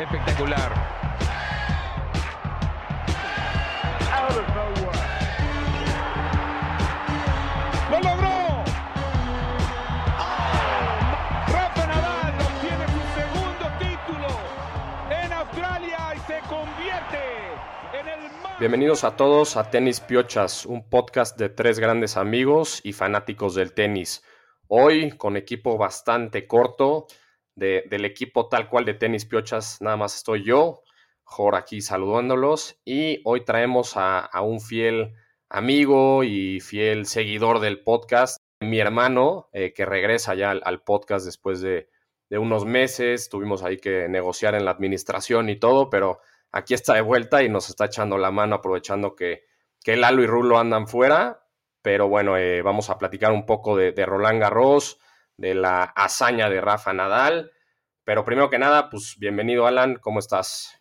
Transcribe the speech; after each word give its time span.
Espectacular. 0.00 0.72
¡Lo 7.90 8.00
logró! 8.00 8.64
Rafa 11.48 11.86
Nadal 11.86 12.34
obtiene 12.40 12.86
su 12.86 13.02
segundo 13.20 13.66
título 13.78 14.28
en 15.10 15.32
Australia 15.34 15.98
y 16.16 16.18
se 16.20 16.38
convierte 16.48 17.18
en 17.92 18.08
el 18.08 18.20
más... 18.42 18.58
Bienvenidos 18.58 19.04
a 19.04 19.16
todos 19.16 19.58
a 19.58 19.70
Tenis 19.70 20.00
Piochas, 20.00 20.64
un 20.64 20.88
podcast 20.88 21.36
de 21.36 21.50
tres 21.50 21.78
grandes 21.78 22.16
amigos 22.16 22.80
y 22.84 22.94
fanáticos 22.94 23.54
del 23.54 23.74
tenis. 23.74 24.24
Hoy 24.66 25.10
con 25.10 25.36
equipo 25.36 25.76
bastante 25.76 26.46
corto, 26.46 27.06
de- 27.60 27.84
del 27.88 28.04
equipo 28.04 28.48
tal 28.48 28.68
cual 28.68 28.84
de 28.86 28.94
Tenis 28.94 29.26
Piochas, 29.26 29.78
nada 29.80 29.96
más 29.96 30.16
estoy 30.16 30.42
yo, 30.44 30.82
Jor 31.22 31.54
aquí 31.54 31.80
saludándolos 31.80 32.80
y 32.84 33.20
hoy 33.24 33.44
traemos 33.44 33.96
a, 33.96 34.18
a 34.18 34.40
un 34.42 34.60
fiel 34.60 35.12
amigo 35.48 36.24
y 36.24 36.58
fiel 36.60 37.06
seguidor 37.06 37.60
del 37.60 37.84
podcast, 37.84 38.38
mi 38.60 38.80
hermano, 38.80 39.48
eh, 39.52 39.72
que 39.72 39.84
regresa 39.86 40.34
ya 40.34 40.50
al, 40.50 40.82
podcast 40.82 41.24
después 41.26 41.60
de, 41.60 41.88
de 42.28 42.38
unos 42.38 42.64
meses, 42.64 43.28
tuvimos 43.28 43.62
ahí 43.62 43.76
que 43.76 44.08
negociar 44.08 44.54
en 44.54 44.64
la 44.64 44.72
administración 44.72 45.48
y 45.48 45.56
todo, 45.56 45.88
pero 45.90 46.18
aquí 46.50 46.74
está 46.74 46.94
de 46.94 47.02
vuelta 47.02 47.42
y 47.42 47.48
nos 47.48 47.68
está 47.68 47.84
echando 47.84 48.18
la 48.18 48.30
mano 48.32 48.56
aprovechando 48.56 49.14
que, 49.14 49.44
que 49.84 49.96
Lalo 49.96 50.22
y 50.22 50.26
Rulo 50.26 50.58
andan 50.58 50.88
fuera. 50.88 51.44
Pero 51.82 52.08
bueno, 52.08 52.36
eh, 52.36 52.60
vamos 52.62 52.90
a 52.90 52.98
platicar 52.98 53.32
un 53.32 53.46
poco 53.46 53.74
de 53.76 54.04
Roland 54.04 54.38
Garros, 54.40 54.98
de 55.40 55.54
la 55.54 55.82
hazaña 55.82 56.50
de 56.50 56.60
Rafa 56.60 56.92
Nadal. 56.92 57.50
Pero 58.04 58.24
primero 58.24 58.50
que 58.50 58.58
nada, 58.58 58.90
pues 58.90 59.16
bienvenido 59.18 59.66
Alan, 59.66 59.96
¿cómo 60.00 60.18
estás? 60.18 60.76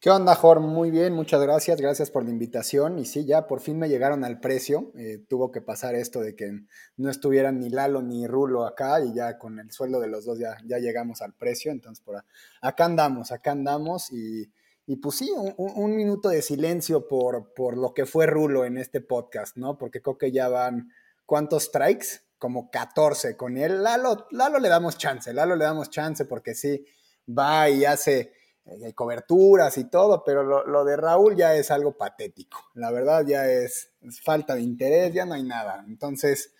¿Qué 0.00 0.10
onda, 0.10 0.34
Jorge? 0.34 0.64
Muy 0.64 0.90
bien, 0.90 1.12
muchas 1.14 1.40
gracias. 1.40 1.80
Gracias 1.80 2.10
por 2.10 2.22
la 2.22 2.30
invitación. 2.30 2.98
Y 2.98 3.06
sí, 3.06 3.24
ya 3.24 3.46
por 3.46 3.60
fin 3.60 3.78
me 3.78 3.88
llegaron 3.88 4.24
al 4.24 4.40
precio. 4.40 4.92
Eh, 4.96 5.24
tuvo 5.28 5.50
que 5.50 5.60
pasar 5.60 5.94
esto 5.94 6.20
de 6.20 6.36
que 6.36 6.52
no 6.96 7.10
estuvieran 7.10 7.58
ni 7.58 7.70
Lalo 7.70 8.02
ni 8.02 8.26
Rulo 8.26 8.64
acá 8.66 9.00
y 9.02 9.12
ya 9.14 9.38
con 9.38 9.58
el 9.58 9.72
sueldo 9.72 10.00
de 10.00 10.06
los 10.08 10.24
dos 10.24 10.38
ya, 10.38 10.56
ya 10.66 10.78
llegamos 10.78 11.20
al 11.22 11.32
precio. 11.34 11.72
Entonces, 11.72 12.04
por 12.04 12.22
acá 12.60 12.84
andamos, 12.84 13.32
acá 13.32 13.52
andamos. 13.52 14.12
Y, 14.12 14.52
y 14.86 14.96
pues 14.96 15.16
sí, 15.16 15.32
un- 15.34 15.54
un 15.56 15.96
minuto 15.96 16.28
de 16.28 16.42
silencio 16.42 17.08
por, 17.08 17.52
por 17.54 17.76
lo 17.76 17.92
que 17.94 18.04
fue 18.06 18.26
Rulo 18.26 18.64
en 18.66 18.76
este 18.78 19.00
podcast, 19.00 19.56
¿no? 19.56 19.78
Porque 19.78 20.00
creo 20.02 20.16
que 20.18 20.30
ya 20.30 20.48
van, 20.48 20.92
¿cuántos 21.26 21.64
strikes? 21.64 22.20
Como 22.38 22.70
14 22.70 23.36
con 23.36 23.56
él. 23.56 23.82
Lalo, 23.82 24.26
Lalo 24.30 24.58
le 24.58 24.68
damos 24.68 24.96
chance, 24.96 25.32
Lalo 25.32 25.56
le 25.56 25.64
damos 25.64 25.90
chance 25.90 26.24
porque 26.24 26.54
sí, 26.54 26.84
va 27.28 27.68
y 27.68 27.84
hace 27.84 28.32
eh, 28.64 28.92
coberturas 28.94 29.78
y 29.78 29.84
todo, 29.84 30.22
pero 30.24 30.42
lo, 30.42 30.84
de 30.84 30.96
Raúl 30.96 31.36
ya 31.36 31.54
es 31.54 31.70
algo 31.70 31.96
patético. 31.96 32.70
La 32.74 32.90
verdad 32.90 33.24
ya 33.26 33.48
es, 33.48 33.92
es 34.02 34.20
falta 34.22 34.54
de 34.54 34.60
interés, 34.60 35.12
ya 35.12 35.24
no 35.24 35.34
hay 35.34 35.42
nada. 35.42 35.84
Entonces, 35.88 36.54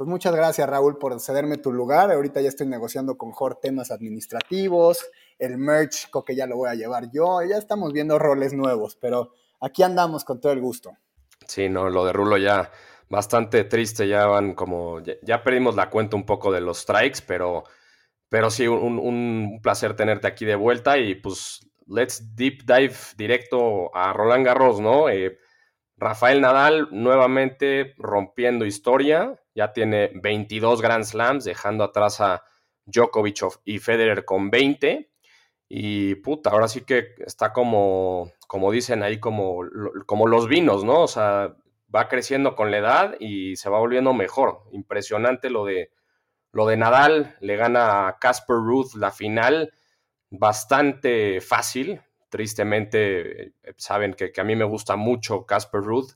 pues 0.00 0.08
muchas 0.08 0.34
gracias 0.34 0.66
Raúl 0.68 0.96
por 0.96 1.20
cederme 1.20 1.58
tu 1.58 1.72
lugar. 1.72 2.10
Ahorita 2.10 2.40
ya 2.40 2.48
estoy 2.48 2.66
negociando 2.66 3.18
con 3.18 3.32
Jorge 3.32 3.58
temas 3.62 3.90
administrativos, 3.90 5.10
el 5.38 5.58
merch 5.58 6.08
creo 6.10 6.24
que 6.24 6.34
ya 6.34 6.46
lo 6.46 6.56
voy 6.56 6.70
a 6.70 6.74
llevar 6.74 7.10
yo, 7.12 7.42
ya 7.42 7.58
estamos 7.58 7.92
viendo 7.92 8.18
roles 8.18 8.52
nuevos, 8.52 8.96
pero 8.96 9.32
aquí 9.60 9.82
andamos 9.82 10.24
con 10.24 10.40
todo 10.40 10.52
el 10.52 10.60
gusto. 10.60 10.96
Sí, 11.46 11.68
no, 11.68 11.90
lo 11.90 12.04
de 12.04 12.12
Rulo 12.12 12.38
ya 12.38 12.70
bastante 13.10 13.64
triste, 13.64 14.08
ya 14.08 14.26
van 14.26 14.54
como, 14.54 15.00
ya, 15.00 15.42
perdimos 15.42 15.76
la 15.76 15.90
cuenta 15.90 16.16
un 16.16 16.24
poco 16.24 16.50
de 16.52 16.62
los 16.62 16.78
strikes, 16.78 17.20
pero, 17.26 17.64
pero 18.30 18.50
sí, 18.50 18.66
un, 18.66 18.98
un 18.98 19.60
placer 19.62 19.94
tenerte 19.94 20.28
aquí 20.28 20.46
de 20.46 20.54
vuelta 20.54 20.96
y 20.96 21.16
pues 21.16 21.60
let's 21.86 22.34
deep 22.36 22.62
dive 22.64 22.94
directo 23.16 23.94
a 23.94 24.12
Roland 24.12 24.46
Garros, 24.46 24.80
¿no? 24.80 25.08
Eh, 25.10 25.38
Rafael 25.96 26.40
Nadal 26.40 26.88
nuevamente 26.92 27.94
rompiendo 27.98 28.64
historia, 28.64 29.38
ya 29.54 29.72
tiene 29.72 30.12
22 30.14 30.80
Grand 30.80 31.04
Slams, 31.04 31.44
dejando 31.44 31.84
atrás 31.84 32.20
a 32.20 32.42
Djokovic 32.86 33.44
y 33.64 33.78
Federer 33.80 34.24
con 34.24 34.50
20. 34.50 35.10
Y 35.68 36.14
puta, 36.16 36.50
ahora 36.50 36.68
sí 36.68 36.82
que 36.82 37.14
está 37.18 37.52
como, 37.52 38.32
como 38.48 38.72
dicen 38.72 39.02
ahí, 39.02 39.20
como, 39.20 39.60
como 40.06 40.26
los 40.26 40.48
vinos, 40.48 40.84
¿no? 40.84 41.02
O 41.02 41.08
sea, 41.08 41.54
va 41.94 42.08
creciendo 42.08 42.54
con 42.54 42.70
la 42.70 42.78
edad 42.78 43.16
y 43.18 43.56
se 43.56 43.70
va 43.70 43.78
volviendo 43.78 44.12
mejor. 44.14 44.64
Impresionante 44.72 45.50
lo 45.50 45.64
de, 45.64 45.90
lo 46.52 46.66
de 46.66 46.76
Nadal, 46.76 47.36
le 47.40 47.56
gana 47.56 48.08
a 48.08 48.18
Casper 48.18 48.56
Ruth 48.56 48.94
la 48.94 49.10
final, 49.10 49.72
bastante 50.30 51.40
fácil. 51.40 52.00
Tristemente, 52.28 53.42
eh, 53.42 53.52
saben 53.76 54.14
que, 54.14 54.30
que 54.30 54.40
a 54.40 54.44
mí 54.44 54.54
me 54.54 54.64
gusta 54.64 54.96
mucho 54.96 55.46
Casper 55.46 55.80
Ruth. 55.80 56.12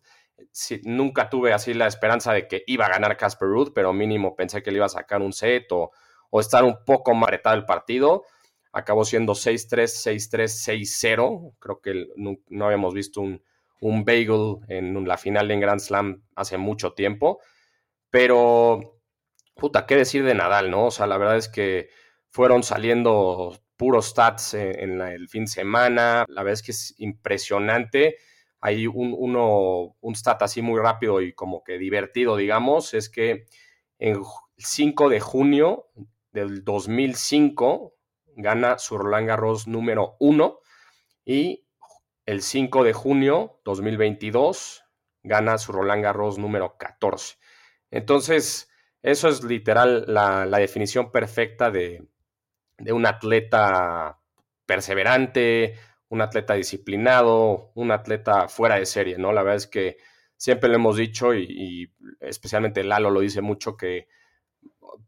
Sí, 0.51 0.81
nunca 0.85 1.29
tuve 1.29 1.53
así 1.53 1.75
la 1.75 1.87
esperanza 1.87 2.33
de 2.33 2.47
que 2.47 2.63
iba 2.67 2.87
a 2.87 2.91
ganar 2.91 3.17
Casper 3.17 3.49
Ruth, 3.49 3.73
pero 3.75 3.93
mínimo 3.93 4.37
pensé 4.37 4.63
que 4.63 4.71
le 4.71 4.79
iba 4.79 4.87
a 4.87 4.91
sacar 4.91 5.23
un 5.23 5.33
set 5.33 5.71
o, 5.73 5.91
o 6.31 6.41
estar 6.41 6.65
un 6.65 6.85
poco 6.85 7.15
maretado 7.15 7.57
el 7.57 7.65
partido. 7.65 8.25
Acabó 8.73 9.05
siendo 9.05 9.35
6-3, 9.35 9.85
6-3, 9.85 10.49
6-0. 10.83 11.55
Creo 11.59 11.81
que 11.81 12.07
no, 12.17 12.37
no 12.49 12.67
habíamos 12.67 12.93
visto 12.95 13.21
un, 13.21 13.43
un 13.89 14.05
bagel 14.05 14.57
en 14.69 15.07
la 15.07 15.17
final 15.19 15.51
en 15.51 15.61
Grand 15.61 15.81
Slam 15.81 16.23
hace 16.37 16.59
mucho 16.59 16.93
tiempo. 16.95 17.41
Pero, 18.11 19.01
puta, 19.55 19.87
¿qué 19.87 19.97
decir 19.97 20.25
de 20.25 20.35
Nadal, 20.35 20.71
no? 20.71 20.87
O 20.87 20.91
sea, 20.91 21.07
la 21.07 21.19
verdad 21.19 21.37
es 21.37 21.49
que 21.49 21.89
fueron 22.31 22.63
saliendo 22.63 23.59
puros 23.77 24.07
stats 24.09 24.55
en, 24.55 24.99
la- 24.99 25.13
el 25.15 25.29
fin 25.29 25.45
de 25.45 25.51
semana. 25.51 26.25
La 26.29 26.43
verdad 26.43 26.55
es 26.55 26.63
que 26.63 26.73
es 26.73 26.95
impresionante. 26.99 28.17
Hay 28.61 28.87
un, 28.87 29.15
uno, 29.19 29.97
un 30.01 30.15
stat 30.17 30.43
así 30.43 30.63
muy 30.63 30.81
rápido 30.81 31.21
y 31.21 31.35
como 31.35 31.63
que 31.65 31.79
divertido, 31.79 32.37
digamos, 32.37 32.95
es 32.95 33.11
que 33.11 33.47
en 33.99 34.17
ju- 34.23 34.41
5 34.59 35.09
de 35.09 35.21
junio 35.21 35.87
del 36.33 36.65
2005 36.65 37.95
gana 38.37 38.79
su 38.79 38.99
Roland 38.99 39.29
Garros 39.29 39.67
número 39.69 40.17
1 40.21 40.61
y 41.25 41.64
el 42.27 42.43
5 42.43 42.85
de 42.85 42.93
junio 42.93 43.61
2022 43.65 44.85
gana 45.23 45.59
su 45.59 45.73
Roland 45.73 46.03
Garros 46.03 46.39
número 46.39 46.77
14. 46.79 47.37
Entonces, 47.91 48.71
eso 49.03 49.29
es 49.29 49.45
literal 49.45 50.05
la, 50.09 50.47
definición 50.47 51.13
perfecta 51.13 51.71
de, 51.71 52.07
un 52.79 53.07
atleta 53.07 54.19
perseverante, 54.67 55.79
un 56.09 56.23
atleta 56.23 56.55
disciplinado, 56.55 57.71
un 57.75 57.91
atleta 57.91 58.49
fuera 58.49 58.77
de 58.77 58.87
serie, 58.87 59.19
¿no? 59.19 59.33
La 59.33 59.43
verdad 59.43 59.57
es 59.57 59.67
que 59.67 59.99
siempre 60.37 60.69
lo 60.69 60.77
hemos 60.77 60.97
dicho 60.97 61.35
y, 61.35 61.93
especialmente 62.21 62.85
Lalo 62.85 63.11
lo 63.11 63.21
dice 63.21 63.41
mucho 63.41 63.77
que 63.77 64.09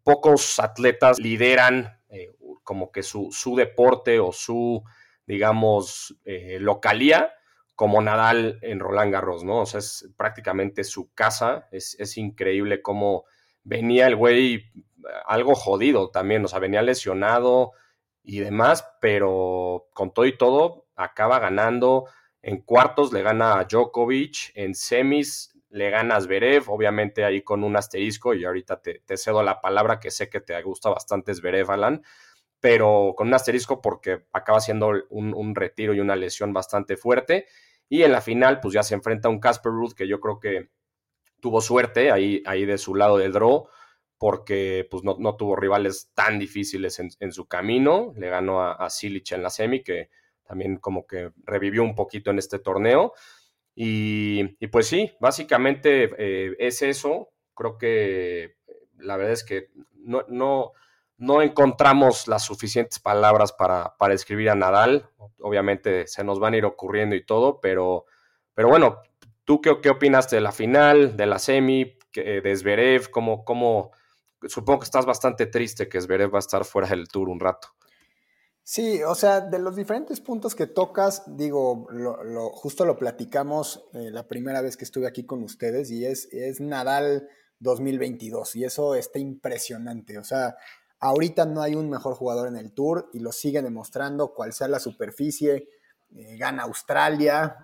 pocos 0.03 0.59
atletas 0.61 1.19
lideran 1.19 2.01
eh, 2.09 2.33
como 2.63 2.93
que 2.93 3.03
su, 3.03 3.31
deporte 3.57 4.21
o 4.21 4.33
su, 4.33 4.83
digamos, 5.27 6.17
eh, 6.25 6.59
localía 6.61 7.33
como 7.75 8.01
Nadal 8.01 8.59
en 8.63 8.81
Roland 8.81 9.13
Garros, 9.13 9.45
¿no? 9.45 9.61
O 9.61 9.67
sea, 9.67 9.81
es 9.81 10.09
prácticamente 10.17 10.83
su 10.83 11.13
casa, 11.13 11.69
es, 11.71 11.95
es 12.01 12.17
increíble 12.17 12.81
cómo 12.81 13.25
venía 13.63 14.07
el 14.07 14.17
güey 14.17 14.65
algo 15.27 15.55
jodido 15.55 16.11
también, 16.11 16.45
o 16.45 16.49
sea, 16.49 16.59
venía 16.59 16.83
lesionado 16.83 17.73
y 18.23 18.39
demás, 18.41 18.87
pero 19.01 19.89
con 19.93 20.13
todo 20.13 20.27
y 20.27 20.37
todo 20.37 20.87
acaba 20.97 21.39
ganando. 21.39 22.07
En 22.43 22.63
cuartos 22.63 23.13
le 23.13 23.23
gana 23.23 23.59
a 23.59 23.65
Djokovic, 23.65 24.53
en 24.55 24.75
semis 24.75 25.53
le 25.69 25.91
gana 25.91 26.17
a 26.17 26.21
Zverev, 26.21 26.71
obviamente 26.71 27.25
ahí 27.25 27.43
con 27.43 27.65
un 27.65 27.77
asterisco, 27.77 28.35
y 28.35 28.45
ahorita 28.45 28.81
te, 28.81 29.01
te, 29.05 29.17
cedo 29.17 29.43
la 29.43 29.61
palabra 29.61 30.01
que 30.01 30.11
sé 30.11 30.31
que 30.31 30.41
te 30.41 30.61
gusta 30.63 30.91
bastante 30.91 31.35
Zverev, 31.35 31.71
Alan, 31.71 32.03
pero 32.67 33.15
con 33.17 33.29
un 33.29 33.35
asterisco 33.35 33.81
porque 33.81 34.25
acaba 34.33 34.59
siendo 34.59 34.91
un, 35.11 35.33
un 35.35 35.55
retiro 35.55 35.95
y 35.95 36.01
una 36.01 36.17
lesión 36.17 36.53
bastante 36.53 36.97
fuerte. 36.97 37.47
Y 37.89 38.03
en 38.03 38.11
la 38.11 38.21
final, 38.21 38.59
pues 38.59 38.75
ya 38.75 38.83
se 38.83 38.97
enfrenta 38.97 39.29
a 39.29 39.31
un 39.31 39.39
Casper 39.39 39.71
Ruth 39.71 39.93
que 39.93 40.09
yo 40.09 40.19
creo 40.19 40.41
que 40.41 40.71
tuvo 41.39 41.61
suerte 41.61 42.11
ahí, 42.11 42.43
ahí 42.45 42.67
de 42.67 42.77
su 42.77 42.97
lado 42.97 43.19
del 43.19 43.31
draw, 43.31 43.69
porque 44.19 44.85
pues 44.91 45.05
no, 45.05 45.15
no 45.21 45.37
tuvo 45.37 45.55
rivales 45.55 46.11
tan 46.13 46.41
difíciles 46.41 46.99
en, 46.99 47.11
en, 47.21 47.31
su 47.31 47.47
camino. 47.47 48.13
Le 48.17 48.31
ganó 48.31 48.61
a, 48.61 48.73
a 48.73 48.91
Silic 48.91 49.31
en 49.31 49.45
la 49.45 49.51
semi, 49.51 49.85
que 49.85 50.11
también 50.43 50.79
como 50.79 51.07
que 51.07 51.31
revivió 51.45 51.85
un 51.85 51.95
poquito 51.95 52.33
en 52.33 52.41
este 52.41 52.59
torneo. 52.59 53.13
Y, 53.77 54.57
y 54.59 54.67
pues 54.67 54.89
sí, 54.89 55.13
básicamente 55.21 56.11
eh, 56.19 56.57
es 56.59 56.83
eso. 56.83 57.29
Creo 57.55 57.79
que 57.79 58.57
la 58.99 59.17
verdad 59.17 59.35
es 59.35 59.45
que 59.45 59.69
no, 59.93 60.25
no, 60.27 60.73
no 61.19 61.43
encontramos 61.43 62.29
las 62.29 62.45
suficientes 62.45 62.99
palabras 62.99 63.53
para, 63.53 63.97
para, 63.99 64.15
escribir 64.15 64.51
a 64.51 64.55
Nadal. 64.55 65.09
Obviamente 65.41 66.07
se 66.07 66.25
nos 66.25 66.39
van 66.39 66.55
a 66.55 66.57
ir 66.59 66.65
ocurriendo 66.65 67.17
y 67.17 67.25
todo, 67.25 67.61
pero, 67.61 68.07
pero 68.55 68.69
bueno, 68.69 68.99
¿tú 69.45 69.61
qué, 69.61 69.81
qué 69.83 69.91
opinas 69.91 70.29
de 70.31 70.41
la 70.41 70.53
final, 70.53 71.17
de 71.17 71.27
la 71.27 71.39
semi, 71.39 71.99
de 72.15 72.57
Zverev? 72.57 73.11
¿Cómo, 73.11 73.45
cómo, 73.45 73.93
supongo 74.49 74.81
que 74.81 74.85
estás 74.85 75.07
bastante 75.07 75.47
triste 75.47 75.89
que 75.89 76.01
Zverev 76.01 76.33
va 76.33 76.39
a 76.39 76.41
estar 76.41 76.65
fuera 76.65 76.89
del 76.89 77.09
tour 77.09 77.29
un 77.29 77.41
rato. 77.41 77.69
Sí, 78.63 79.01
o 79.05 79.15
sea, 79.15 79.41
de 79.41 79.61
los 79.61 79.77
diferentes 79.77 80.21
puntos 80.21 80.57
que 80.57 80.67
tocas, 80.67 81.23
digo, 81.37 81.87
lo, 81.91 82.51
justo 82.51 82.85
lo 82.85 82.99
platicamos 82.99 83.85
eh, 83.93 84.11
la 84.11 84.27
primera 84.27 84.61
vez 84.61 84.77
que 84.77 84.85
estuve 84.85 85.07
aquí 85.07 85.25
con 85.25 85.45
ustedes 85.45 85.91
y 85.93 86.05
es, 86.05 86.29
es 86.33 86.61
Nadal 86.61 87.29
2022 87.61 88.57
y 88.57 88.65
eso 88.65 88.97
está 88.97 89.21
impresionante. 89.21 90.19
O 90.19 90.25
sea, 90.25 90.57
ahorita 91.09 91.47
no 91.47 91.63
hay 91.63 91.75
un 91.75 91.91
mejor 91.91 92.15
jugador 92.15 92.49
en 92.49 92.57
el 92.57 92.73
tour 92.73 93.09
y 93.13 93.21
lo 93.21 93.33
sigue 93.33 93.63
demostrando, 93.63 94.35
cual 94.35 94.53
sea 94.53 94.69
la 94.69 94.79
superficie, 94.79 95.69
eh, 96.15 96.37
gana 96.37 96.65
Australia, 96.65 97.57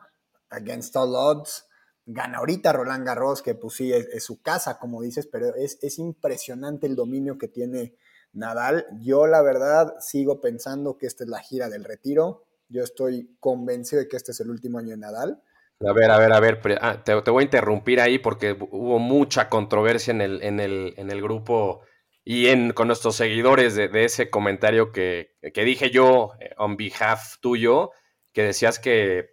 against 0.51 0.97
all 0.97 1.15
odds, 1.15 1.67
gana 2.05 2.39
ahorita 2.39 2.73
Roland 2.73 3.07
Garros, 3.07 3.43
que 3.43 3.55
pues 3.55 3.75
sí, 3.75 3.93
es, 3.93 4.25
su 4.25 4.43
casa, 4.43 4.79
como 4.79 5.03
dices, 5.03 5.27
pero 5.27 5.55
es, 5.55 5.79
es 5.83 5.99
impresionante 5.99 6.87
el 6.87 6.97
dominio 6.97 7.39
que 7.39 7.49
tiene 7.49 7.95
Nadal, 8.35 8.87
yo 9.01 9.27
la 9.27 9.43
verdad 9.43 9.95
sigo 10.01 10.41
pensando 10.41 10.97
que 10.97 11.07
esta 11.07 11.25
es 11.25 11.31
la 11.31 11.41
gira 11.41 11.69
del 11.69 11.85
retiro. 11.85 12.45
Yo 12.69 12.83
estoy 12.83 13.37
convencido 13.41 14.01
de 14.01 14.09
que 14.09 14.17
este 14.17 14.33
es 14.33 14.41
el 14.41 14.49
último 14.49 14.79
año 14.79 14.91
de 14.91 14.97
Nadal. 14.97 15.43
A 15.87 15.93
ver, 15.93 16.11
a 16.11 16.19
ver, 16.19 16.33
a 16.33 16.41
ver, 16.41 16.61
ah, 16.81 17.03
te, 17.05 17.31
voy 17.31 17.43
a 17.43 17.45
interrumpir 17.45 18.01
ahí 18.01 18.19
porque 18.19 18.53
hubo 18.53 18.99
mucha 18.99 19.51
controversia 19.51 20.13
en 20.13 20.23
el, 20.23 20.43
en 20.43 20.61
el, 20.61 20.95
en 20.97 21.11
el 21.11 21.21
grupo 21.21 21.83
y 22.25 22.49
en, 22.49 22.73
con 22.73 22.87
nuestros 22.87 23.17
seguidores 23.17 23.75
de, 23.75 24.05
ese 24.05 24.31
comentario 24.31 24.93
que, 24.93 25.35
dije 25.43 25.91
yo 25.91 26.33
eh, 26.41 26.55
on 26.57 26.77
behalf 26.77 27.39
tuyo, 27.41 27.91
que 28.33 28.43
decías 28.43 28.79
que, 28.79 29.31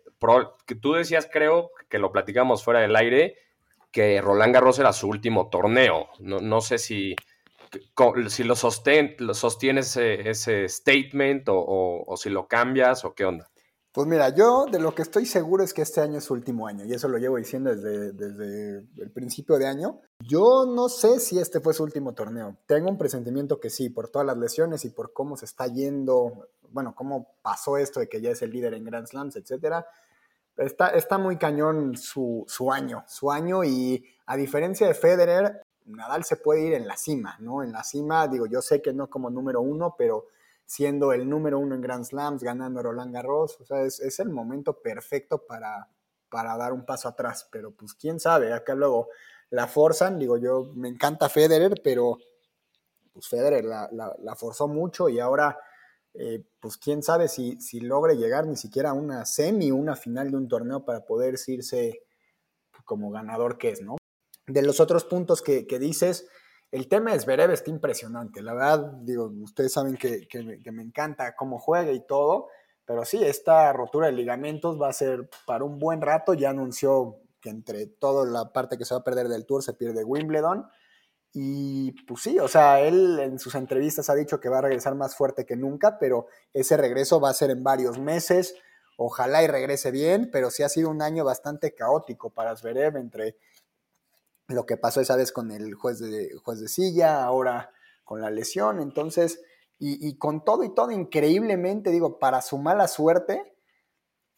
que 0.66 0.76
tú 0.76 0.94
decías, 0.94 1.30
creo, 1.32 1.72
que 1.88 2.00
lo 2.00 2.12
platicamos 2.12 2.64
fuera 2.64 2.80
del 2.82 2.96
aire, 2.96 3.38
que 3.92 4.22
Roland 4.22 4.54
Garros 4.54 4.80
era 4.80 4.94
su 4.94 5.08
último 5.08 5.50
torneo. 5.50 6.10
No, 6.20 6.40
no 6.40 6.62
sé 6.62 6.78
si, 6.78 7.16
si 8.28 8.44
lo, 8.44 8.56
sostén, 8.56 9.16
lo 9.20 9.34
sostienes 9.34 9.96
ese, 9.98 10.68
statement 10.68 11.48
o, 11.48 12.16
si 12.18 12.30
lo 12.30 12.48
cambias 12.48 13.06
o 13.06 13.14
qué 13.14 13.26
onda. 13.26 13.50
Pues 13.92 14.08
mira, 14.08 14.30
yo 14.30 14.66
de 14.72 14.80
lo 14.80 14.94
que 14.94 15.02
estoy 15.02 15.26
seguro 15.26 15.64
es 15.64 15.74
que 15.74 15.82
este 15.82 16.00
año 16.00 16.20
es 16.20 16.26
su 16.26 16.34
último 16.34 16.68
año 16.68 16.86
y 16.86 16.94
eso 16.94 17.08
lo 17.08 17.18
llevo 17.18 17.38
diciendo 17.38 17.76
desde, 17.76 18.12
desde 18.12 18.86
el 18.98 19.12
principio 19.12 19.58
de 19.58 19.66
año. 19.66 20.02
Yo 20.20 20.66
no 20.68 20.90
sé 20.90 21.20
si 21.20 21.40
este 21.40 21.60
fue 21.60 21.74
su 21.74 21.84
último 21.84 22.14
torneo. 22.14 22.56
Tengo 22.68 22.90
un 22.90 23.00
presentimiento 23.00 23.60
que 23.60 23.72
sí, 23.72 23.90
por 23.90 24.10
todas 24.10 24.28
las 24.28 24.38
lesiones 24.38 24.86
y 24.86 24.90
por 24.90 25.12
cómo 25.12 25.38
se 25.38 25.46
está 25.46 25.66
yendo, 25.66 26.50
bueno, 26.72 26.94
cómo 26.94 27.34
pasó 27.42 27.78
esto 27.78 28.00
de 28.00 28.08
que 28.08 28.22
ya 28.22 28.30
es 28.30 28.42
el 28.44 28.52
líder 28.52 28.76
en 28.76 28.86
Grand 28.86 29.08
Slams, 29.08 29.36
etcétera. 29.36 29.88
Está, 30.56 30.90
está 30.90 31.18
muy 31.18 31.38
cañón 31.38 31.98
su, 31.98 32.46
su 32.48 32.72
año, 32.72 33.04
su 33.08 33.32
año 33.32 33.64
y 33.64 34.06
a 34.28 34.38
diferencia 34.38 34.86
de 34.86 34.94
Federer, 34.94 35.64
Nadal 35.86 36.24
se 36.24 36.36
puede 36.36 36.62
ir 36.62 36.74
en 36.74 36.88
la 36.88 36.96
cima, 36.96 37.38
¿no? 37.40 37.64
En 37.64 37.72
la 37.72 37.84
cima, 37.84 38.28
digo, 38.28 38.46
yo 38.46 38.62
sé 38.62 38.82
que 38.82 38.94
no 38.94 39.10
como 39.10 39.32
número 39.32 39.62
uno, 39.62 39.96
pero 39.98 40.28
siendo 40.70 41.14
el 41.14 41.28
número 41.28 41.58
uno 41.58 41.74
en 41.74 41.82
Grand 41.82 42.06
Slams, 42.06 42.44
ganando 42.44 42.84
Roland 42.84 43.12
Garros, 43.12 43.60
o 43.60 43.66
sea, 43.66 43.82
es, 43.82 44.20
el 44.20 44.30
momento 44.30 44.84
perfecto 44.84 45.48
para, 45.48 45.90
para 46.30 46.56
dar 46.58 46.74
un 46.74 46.86
paso 46.86 47.08
atrás, 47.08 47.50
pero 47.52 47.72
pues 47.72 47.96
quién 47.96 48.20
sabe, 48.20 48.54
acá 48.54 48.76
luego 48.76 49.08
la 49.50 49.66
forzan, 49.66 50.20
digo, 50.20 50.38
yo 50.38 50.72
me 50.76 50.88
encanta 50.88 51.28
Federer, 51.28 51.82
pero 51.84 52.20
pues 53.12 53.28
Federer 53.28 53.66
la, 53.66 54.36
forzó 54.38 54.68
mucho 54.68 55.10
y 55.10 55.20
ahora, 55.20 55.58
eh, 56.14 56.46
pues 56.60 56.78
quién 56.78 57.02
sabe 57.02 57.30
si, 57.30 57.60
si 57.60 57.80
logre 57.80 58.16
llegar 58.16 58.46
ni 58.46 58.56
siquiera 58.56 58.92
a 58.92 58.94
una 58.94 59.26
semi, 59.26 59.72
una 59.72 59.96
final 59.96 60.30
de 60.30 60.38
un 60.38 60.48
torneo 60.48 60.86
para 60.86 61.04
poder 61.04 61.36
irse 61.48 62.04
como 62.86 63.10
ganador 63.10 63.58
que 63.58 63.70
es, 63.70 63.82
¿no? 63.82 63.98
de 64.50 64.62
los 64.64 64.80
otros 64.80 65.06
puntos 65.06 65.42
que, 65.42 65.64
dices, 65.80 66.28
el 66.72 66.88
tema 66.88 67.14
es 67.14 67.24
Zverev 67.24 67.52
está 67.52 67.72
impresionante. 67.72 68.42
La 68.42 68.54
verdad, 68.54 68.92
digo, 69.02 69.32
ustedes 69.42 69.74
saben 69.74 69.98
que, 69.98 70.28
me, 70.72 70.84
encanta 70.84 71.36
cómo 71.36 71.58
juega 71.58 71.92
y 71.92 72.06
todo, 72.06 72.48
pero 72.86 73.06
sí, 73.06 73.24
esta 73.24 73.74
rotura 73.74 74.08
de 74.08 74.14
ligamentos 74.14 74.80
va 74.80 74.90
a 74.90 74.94
ser 74.94 75.30
para 75.46 75.64
un 75.64 75.80
buen 75.80 76.02
rato. 76.02 76.34
Ya 76.34 76.52
anunció 76.52 77.18
que 77.42 77.50
entre 77.50 77.88
toda 77.88 78.26
la 78.26 78.52
parte 78.54 78.78
que 78.78 78.86
se 78.86 78.94
va 78.94 79.00
a 79.02 79.04
perder 79.04 79.28
del 79.30 79.46
tour 79.46 79.64
se 79.64 79.74
pierde 79.74 80.04
Wimbledon. 80.04 80.68
Y 81.32 81.92
pues 82.04 82.24
sí, 82.24 82.40
o 82.40 82.48
sea, 82.48 82.80
él 82.82 83.20
en 83.20 83.40
sus 83.40 83.56
entrevistas 83.56 84.10
ha 84.10 84.16
dicho 84.16 84.40
que 84.40 84.50
va 84.50 84.60
a 84.60 84.64
regresar 84.64 84.96
más 84.96 85.16
fuerte 85.16 85.46
que 85.46 85.56
nunca, 85.56 86.00
pero 86.00 86.28
ese 86.54 86.76
regreso 86.78 87.20
va 87.20 87.30
a 87.30 87.36
ser 87.36 87.52
en 87.52 87.64
varios 87.64 88.00
meses. 88.00 88.56
Ojalá 88.98 89.44
y 89.44 89.48
regrese 89.48 89.92
bien, 89.92 90.30
pero 90.32 90.52
sí 90.52 90.64
ha 90.64 90.70
sido 90.70 90.90
un 90.90 91.02
año 91.02 91.24
bastante 91.24 91.74
caótico 91.74 92.32
para 92.32 92.56
Zverev 92.56 92.98
entre 92.98 93.38
lo 94.50 94.66
que 94.66 94.78
pasó 94.78 95.00
esa 95.00 95.16
vez 95.16 95.32
con 95.32 95.52
el 95.52 95.76
juez 95.76 96.00
de, 96.00 96.36
juez 96.44 96.60
de 96.60 96.68
silla, 96.68 97.24
ahora 97.24 97.72
con 98.04 98.22
la 98.22 98.32
lesión, 98.32 98.82
entonces, 98.82 99.42
y, 99.78 100.18
con 100.18 100.44
todo 100.44 100.64
y 100.64 100.74
todo, 100.74 100.92
increíblemente, 100.92 101.92
digo, 101.92 102.20
para 102.20 102.42
su 102.42 102.58
mala 102.58 102.88
suerte, 102.88 103.56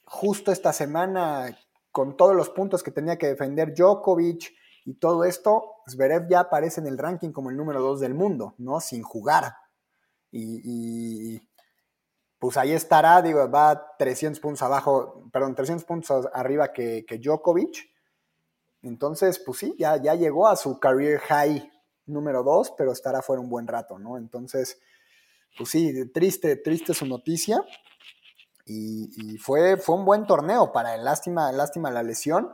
justo 0.03 0.51
esta 0.51 0.71
semana, 0.73 1.57
con 1.91 2.15
todos 2.15 2.35
los 2.35 2.49
puntos 2.49 2.83
que 2.83 2.91
tenía 2.91 3.17
que 3.17 3.27
defender 3.27 3.73
Djokovic 3.73 4.53
y 4.85 4.95
todo 4.95 5.23
esto, 5.23 5.77
Zverev 5.89 6.27
ya 6.29 6.41
aparece 6.41 6.81
en 6.81 6.87
el 6.87 6.97
ranking 6.97 7.31
como 7.31 7.49
el 7.49 7.57
número 7.57 7.81
dos 7.81 7.99
del 8.01 8.13
mundo, 8.13 8.53
¿no? 8.59 8.81
Sin 8.81 9.01
jugar. 9.01 9.55
Y, 10.31 11.41
pues 12.37 12.57
ahí 12.57 12.73
estará, 12.73 13.21
digo, 13.21 13.49
va 13.49 13.95
300 13.97 14.39
puntos 14.39 14.61
abajo, 14.61 15.29
perdón, 15.31 15.55
300 15.55 15.85
puntos 15.85 16.27
arriba 16.33 16.73
que, 16.73 17.05
que 17.07 17.17
Djokovic 17.17 17.90
entonces, 18.83 19.39
pues 19.39 19.59
sí, 19.59 19.75
ya, 19.77 19.97
ya 20.01 20.15
llegó 20.15 20.47
a 20.47 20.55
su 20.55 20.79
career 20.79 21.19
high 21.19 21.71
número 22.05 22.43
2, 22.43 22.73
pero 22.77 22.91
estará 22.91 23.21
fuera 23.21 23.41
un 23.41 23.49
buen 23.49 23.67
rato, 23.67 23.99
¿no? 23.99 24.17
Entonces, 24.17 24.79
pues 25.57 25.69
sí, 25.69 26.09
triste, 26.11 26.55
triste 26.55 26.93
su 26.93 27.05
noticia. 27.05 27.63
Y, 28.65 29.37
fue, 29.37 29.75
fue 29.75 29.95
un 29.95 30.05
buen 30.05 30.25
torneo 30.25 30.71
para 30.71 30.95
él, 30.95 31.03
lástima, 31.03 31.51
lástima 31.51 31.91
la 31.91 32.03
lesión. 32.03 32.53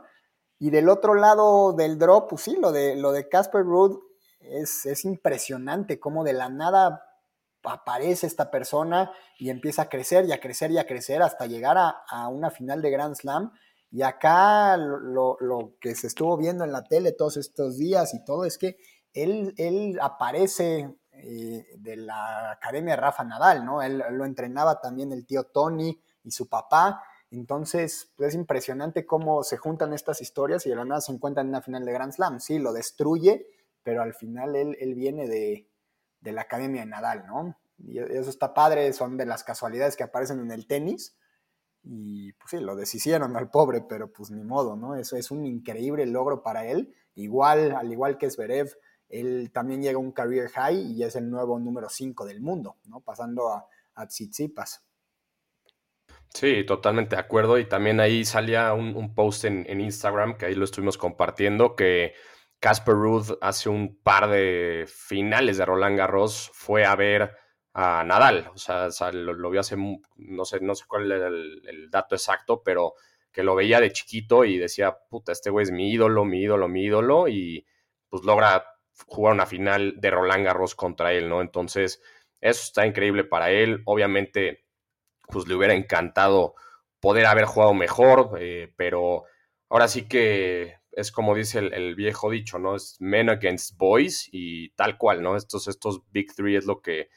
Y 0.58 0.70
del 0.70 0.88
otro 0.88 1.14
lado 1.14 1.72
del 1.72 1.98
drop, 1.98 2.30
pues 2.30 2.42
sí, 2.42 2.56
lo 2.60 2.72
de 2.72 2.96
lo 2.96 3.12
de 3.12 3.28
Casper 3.28 3.62
Ruud 3.62 4.00
es, 4.40 4.84
es 4.86 5.04
impresionante 5.04 6.00
cómo 6.00 6.24
de 6.24 6.32
la 6.32 6.48
nada 6.48 7.04
aparece 7.62 8.26
esta 8.26 8.50
persona 8.50 9.12
y 9.38 9.50
empieza 9.50 9.82
a 9.82 9.88
crecer 9.88 10.24
y 10.24 10.32
a 10.32 10.40
crecer 10.40 10.72
y 10.72 10.78
a 10.78 10.86
crecer 10.86 11.22
hasta 11.22 11.46
llegar 11.46 11.78
a, 11.78 12.02
a 12.08 12.28
una 12.28 12.50
final 12.50 12.82
de 12.82 12.90
Grand 12.90 13.14
Slam 13.14 13.52
y 13.90 14.02
acá 14.02 14.76
lo, 14.76 15.74
que 15.80 15.94
se 15.94 16.08
estuvo 16.08 16.36
viendo 16.36 16.64
en 16.64 16.72
la 16.72 16.84
tele 16.84 17.12
todos 17.12 17.36
estos 17.38 17.78
días 17.78 18.12
y 18.14 18.22
todo 18.24 18.44
es 18.44 18.58
que 18.58 18.76
él, 19.14 19.54
él 19.56 19.98
aparece 20.02 20.94
eh, 21.12 21.66
de 21.78 21.96
la 21.96 22.52
Academia 22.52 22.96
Rafa 22.96 23.24
Nadal, 23.24 23.64
¿no? 23.64 23.82
Él 23.82 24.02
lo 24.10 24.24
entrenaba 24.26 24.80
también 24.80 25.12
el 25.12 25.26
tío 25.26 25.44
Tony 25.44 25.98
y 26.22 26.30
su 26.30 26.48
papá. 26.48 27.02
Entonces, 27.30 28.12
pues, 28.16 28.30
es 28.30 28.34
impresionante 28.34 29.06
cómo 29.06 29.42
se 29.42 29.56
juntan 29.56 29.94
estas 29.94 30.20
historias 30.20 30.66
y 30.66 30.70
de 30.70 30.76
la 30.76 30.84
nada 30.84 31.00
se 31.00 31.12
encuentran 31.12 31.46
en 31.46 31.50
una 31.50 31.62
final 31.62 31.84
de 31.84 31.92
Grand 31.92 32.12
Slam. 32.12 32.40
Sí, 32.40 32.58
lo 32.58 32.74
destruye, 32.74 33.46
pero 33.82 34.02
al 34.02 34.12
final 34.12 34.54
él, 34.54 34.76
él 34.80 34.94
viene 34.94 35.26
de, 35.26 35.66
de 36.20 36.32
la 36.32 36.42
Academia 36.42 36.82
de 36.82 36.88
Nadal, 36.88 37.26
¿no? 37.26 37.56
Y 37.78 37.98
eso 37.98 38.28
está 38.28 38.52
padre, 38.52 38.92
son 38.92 39.16
de 39.16 39.24
las 39.24 39.44
casualidades 39.44 39.96
que 39.96 40.02
aparecen 40.02 40.40
en 40.40 40.50
el 40.50 40.66
tenis 40.66 41.16
y 41.82 42.32
pues 42.32 42.50
sí, 42.50 42.60
lo 42.60 42.76
deshicieron 42.76 43.36
al 43.36 43.50
pobre, 43.50 43.82
pero 43.88 44.12
pues 44.12 44.30
ni 44.30 44.42
modo, 44.42 44.76
¿no? 44.76 44.96
Eso 44.96 45.16
es 45.16 45.30
un 45.30 45.44
increíble 45.46 46.06
logro 46.06 46.42
para 46.42 46.66
él. 46.66 46.94
Igual, 47.14 47.72
al 47.72 47.90
igual 47.90 48.18
que 48.18 48.30
Zverev, 48.30 48.76
él 49.08 49.50
también 49.52 49.82
llega 49.82 49.96
a 49.96 50.00
un 50.00 50.12
career 50.12 50.50
high 50.50 50.92
y 50.92 51.02
es 51.02 51.16
el 51.16 51.30
nuevo 51.30 51.58
número 51.58 51.88
5 51.88 52.26
del 52.26 52.40
mundo, 52.40 52.76
¿no? 52.84 53.00
Pasando 53.00 53.48
a, 53.48 53.66
a 53.94 54.06
Tsitsipas. 54.06 54.84
Sí, 56.34 56.64
totalmente 56.64 57.16
de 57.16 57.20
acuerdo. 57.20 57.58
Y 57.58 57.66
también 57.66 58.00
ahí 58.00 58.24
salía 58.24 58.74
un, 58.74 59.14
post 59.14 59.44
en, 59.44 59.64
en, 59.68 59.80
Instagram, 59.80 60.36
que 60.36 60.46
ahí 60.46 60.54
lo 60.54 60.64
estuvimos 60.64 60.98
compartiendo, 60.98 61.74
que 61.74 62.14
Casper 62.60 62.94
Ruth 62.94 63.38
hace 63.40 63.68
un 63.68 63.98
par 64.02 64.28
de 64.28 64.84
finales 64.88 65.56
de 65.56 65.64
Roland 65.64 65.96
Garros 65.96 66.50
fue 66.52 66.84
a 66.84 66.94
ver 66.96 67.34
a 67.80 68.02
Nadal. 68.02 68.50
O 68.52 68.58
sea, 68.58 69.12
lo, 69.12 69.50
vi 69.50 69.58
hace, 69.58 69.76
no 69.76 70.44
sé, 70.44 70.58
no 70.60 70.74
sé 70.74 70.84
cuál 70.88 71.12
era 71.12 71.28
el, 71.28 71.88
dato 71.90 72.16
exacto, 72.16 72.60
pero 72.64 72.94
que 73.30 73.44
lo 73.44 73.54
veía 73.54 73.80
de 73.80 73.92
chiquito 73.92 74.44
y 74.44 74.58
decía, 74.58 74.98
puta, 75.08 75.30
este 75.30 75.48
güey 75.50 75.62
es 75.62 75.70
mi 75.70 75.92
ídolo, 75.92 76.24
mi 76.24 76.42
ídolo, 76.42 76.66
mi 76.66 76.82
ídolo, 76.82 77.28
y 77.28 77.64
pues 78.08 78.24
logra 78.24 78.64
jugar 79.06 79.34
una 79.34 79.46
final 79.46 79.94
de 80.00 80.10
Roland 80.10 80.44
Garros 80.44 80.74
contra 80.74 81.12
él, 81.12 81.28
¿no? 81.28 81.40
Entonces, 81.40 82.02
eso 82.40 82.62
está 82.64 82.84
increíble 82.84 83.22
para 83.22 83.52
él. 83.52 83.82
Obviamente, 83.84 84.64
pues 85.28 85.46
le 85.46 85.54
hubiera 85.54 85.74
encantado 85.74 86.56
poder 86.98 87.26
haber 87.26 87.44
jugado 87.44 87.74
mejor, 87.74 88.38
eh, 88.40 88.72
pero 88.76 89.22
ahora 89.68 89.86
sí 89.86 90.08
que 90.08 90.78
es 90.90 91.12
como 91.12 91.36
dice 91.36 91.60
el, 91.60 91.72
el, 91.72 91.94
viejo 91.94 92.28
dicho, 92.28 92.58
¿no? 92.58 92.74
Es 92.74 92.96
men 92.98 93.30
against 93.30 93.76
boys 93.76 94.28
y 94.32 94.70
tal 94.70 94.98
cual, 94.98 95.22
¿no? 95.22 95.36
Estos, 95.36 95.68
estos 95.68 96.02
Big 96.10 96.34
Three 96.34 96.56
es 96.56 96.66
lo 96.66 96.80
que 96.82 97.08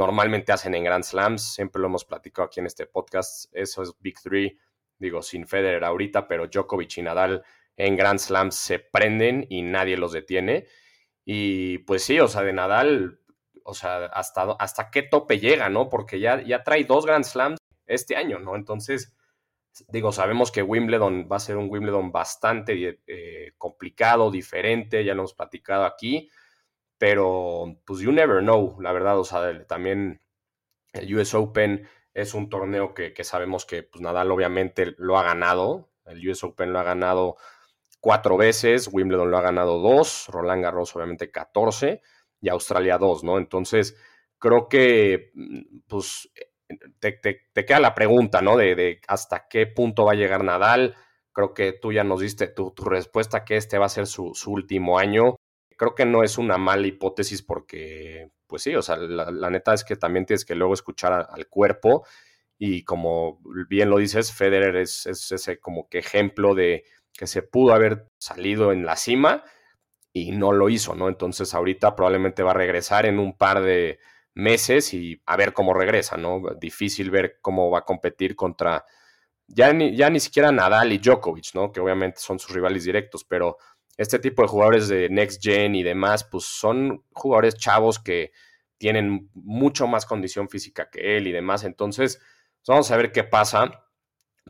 normalmente 0.00 0.50
hacen 0.50 0.74
en 0.74 0.84
Grand 0.84 1.04
Slams. 1.04 1.52
Siempre 1.52 1.78
lo 1.78 1.88
hemos 1.88 2.06
platicado 2.06 2.46
aquí 2.46 2.58
en 2.58 2.64
este 2.64 2.86
podcast. 2.86 3.54
Eso 3.54 3.82
es 3.82 3.92
Big 4.00 4.18
Three, 4.18 4.58
digo, 4.98 5.20
sin 5.20 5.46
Federer 5.46 5.84
ahorita, 5.84 6.26
pero 6.26 6.46
Djokovic 6.46 6.96
y 6.96 7.02
Nadal 7.02 7.44
en 7.76 7.96
Grand 7.96 8.18
Slams 8.18 8.54
se 8.54 8.78
prenden 8.78 9.46
y 9.50 9.60
nadie 9.60 9.98
los 9.98 10.12
detiene. 10.12 10.66
Y 11.22 11.78
pues 11.80 12.02
sí, 12.02 12.18
o 12.18 12.28
sea, 12.28 12.42
de 12.42 12.54
Nadal, 12.54 13.20
o 13.62 13.74
sea, 13.74 14.06
hasta, 14.06 14.52
hasta 14.52 14.90
qué 14.90 15.02
tope 15.02 15.38
llega, 15.38 15.68
¿no? 15.68 15.90
Porque 15.90 16.18
ya, 16.18 16.42
ya 16.42 16.62
trae 16.62 16.84
dos 16.84 17.04
Grand 17.04 17.24
Slams 17.24 17.58
este 17.86 18.16
año, 18.16 18.38
¿no? 18.38 18.56
Entonces, 18.56 19.14
digo, 19.88 20.12
sabemos 20.12 20.50
que 20.50 20.62
Wimbledon 20.62 21.28
va 21.30 21.36
a 21.36 21.40
ser 21.40 21.58
un 21.58 21.68
Wimbledon 21.68 22.10
bastante 22.10 23.00
eh, 23.06 23.52
complicado, 23.58 24.30
diferente, 24.30 25.04
ya 25.04 25.12
lo 25.12 25.20
hemos 25.20 25.34
platicado 25.34 25.84
aquí, 25.84 26.30
pero 27.00 27.78
pues 27.86 28.00
you 28.00 28.12
never 28.12 28.42
know, 28.42 28.76
la 28.78 28.92
verdad, 28.92 29.18
o 29.18 29.24
sea, 29.24 29.66
también 29.66 30.20
el 30.92 31.16
US 31.16 31.32
Open 31.32 31.88
es 32.12 32.34
un 32.34 32.50
torneo 32.50 32.92
que, 32.92 33.14
sabemos 33.24 33.64
que 33.64 33.82
pues, 33.82 34.02
Nadal 34.02 34.30
obviamente 34.30 34.94
lo 34.98 35.16
ha 35.18 35.22
ganado, 35.22 35.88
el 36.04 36.28
US 36.28 36.44
Open 36.44 36.74
lo 36.74 36.78
ha 36.78 36.82
ganado 36.82 37.38
cuatro 38.00 38.36
veces, 38.36 38.90
Wimbledon 38.92 39.30
lo 39.30 39.38
ha 39.38 39.40
ganado 39.40 39.78
dos, 39.78 40.26
Roland 40.28 40.62
Garros 40.62 40.94
obviamente 40.94 41.30
14 41.30 42.02
y 42.42 42.50
Australia 42.50 42.98
dos, 42.98 43.24
¿no? 43.24 43.38
Entonces, 43.38 43.96
creo 44.38 44.68
que 44.68 45.30
mm, 45.32 45.78
pues 45.88 46.30
te, 46.98 47.64
queda 47.64 47.80
la 47.80 47.94
pregunta, 47.94 48.42
¿no? 48.42 48.58
De, 48.58 49.00
hasta 49.08 49.48
qué 49.48 49.66
punto 49.66 50.04
va 50.04 50.12
a 50.12 50.16
llegar 50.16 50.44
Nadal. 50.44 50.96
Creo 51.32 51.54
que 51.54 51.72
tú 51.72 51.94
ya 51.94 52.04
nos 52.04 52.20
diste 52.20 52.46
tu, 52.48 52.74
respuesta 52.84 53.46
que 53.46 53.56
este 53.56 53.78
va 53.78 53.86
a 53.86 53.88
ser 53.88 54.06
su, 54.06 54.34
último 54.48 54.98
año. 54.98 55.36
Creo 55.80 55.94
que 55.94 56.04
no 56.04 56.22
es 56.22 56.36
una 56.36 56.58
mala 56.58 56.86
hipótesis 56.86 57.40
porque, 57.40 58.30
pues 58.46 58.62
sí, 58.62 58.74
o 58.74 58.82
sea, 58.82 58.98
la, 58.98 59.48
neta 59.48 59.72
es 59.72 59.82
que 59.82 59.96
también 59.96 60.26
tienes 60.26 60.44
que 60.44 60.54
luego 60.54 60.74
escuchar 60.74 61.26
al 61.30 61.46
cuerpo 61.48 62.04
y 62.58 62.84
como 62.84 63.40
bien 63.68 63.88
lo 63.88 63.96
dices, 63.96 64.30
Federer 64.30 64.76
es, 64.76 65.06
es 65.06 65.32
ese 65.32 65.58
como 65.58 65.88
que 65.88 65.98
ejemplo 66.00 66.54
de 66.54 66.84
que 67.14 67.26
se 67.26 67.40
pudo 67.42 67.72
haber 67.72 68.08
salido 68.18 68.72
en 68.72 68.84
la 68.84 68.96
cima 68.96 69.42
y 70.12 70.32
no 70.32 70.52
lo 70.52 70.68
hizo, 70.68 70.94
¿no? 70.94 71.08
Entonces 71.08 71.54
ahorita 71.54 71.96
probablemente 71.96 72.42
va 72.42 72.50
a 72.50 72.54
regresar 72.54 73.06
en 73.06 73.18
un 73.18 73.36
par 73.36 73.62
de, 73.62 74.00
meses 74.34 74.94
y 74.94 75.22
a 75.26 75.36
ver 75.36 75.52
cómo 75.52 75.74
regresa, 75.74 76.16
¿no? 76.16 76.42
Difícil 76.60 77.10
ver 77.10 77.38
cómo 77.40 77.70
va 77.70 77.80
a 77.80 77.84
competir 77.84 78.36
contra 78.36 78.84
ya 79.46 79.72
ya 79.72 80.10
ni 80.10 80.20
siquiera 80.20 80.52
Nadal 80.52 80.92
y 80.92 80.98
Djokovic, 80.98 81.54
¿no? 81.54 81.72
Que 81.72 81.80
obviamente 81.80 82.20
son 82.20 82.38
sus 82.38 82.54
rivales 82.54 82.84
directos, 82.84 83.24
pero 83.24 83.58
este 84.00 84.18
tipo 84.18 84.40
de 84.40 84.48
jugadores 84.48 84.88
de 84.88 85.10
Next 85.10 85.42
Gen 85.42 85.74
y 85.74 85.82
demás, 85.82 86.24
pues 86.24 86.44
son 86.44 87.04
jugadores 87.12 87.56
chavos 87.56 87.98
que 87.98 88.32
tienen 88.78 89.28
mucho 89.34 89.86
más 89.86 90.06
condición 90.06 90.48
física 90.48 90.88
que 90.88 91.18
él 91.18 91.26
y 91.26 91.32
demás. 91.32 91.64
Entonces, 91.64 92.16
pues, 92.16 92.68
vamos 92.68 92.90
a 92.90 92.96
ver 92.96 93.12
qué 93.12 93.24
pasa. 93.24 93.84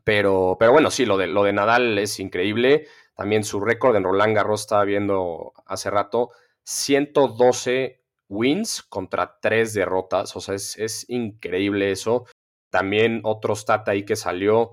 Pero, 0.05 0.57
pero 0.57 0.71
bueno, 0.71 0.93
sí, 0.93 1.05
lo 1.05 1.17
de, 1.17 1.27
lo 1.27 1.43
de 1.43 1.53
Nadal 1.53 1.99
es 1.99 2.21
increíble. 2.21 2.87
También 3.17 3.43
su 3.43 3.59
récord 3.59 3.97
en 3.97 4.05
Roland 4.05 4.37
Garros 4.37 4.61
estaba 4.61 4.85
viendo 4.85 5.53
hace 5.67 5.91
rato, 5.91 6.31
112 6.63 8.05
wins 8.29 8.85
contra 8.85 9.41
tres 9.41 9.75
derrotas. 9.75 10.37
O 10.37 10.41
sea, 10.41 10.55
es, 10.55 11.07
increíble 11.11 11.91
eso. 11.91 12.25
También 12.71 13.21
otro 13.25 13.57
stat 13.57 13.89
ahí 13.89 14.05
que 14.05 14.15
salió. 14.15 14.71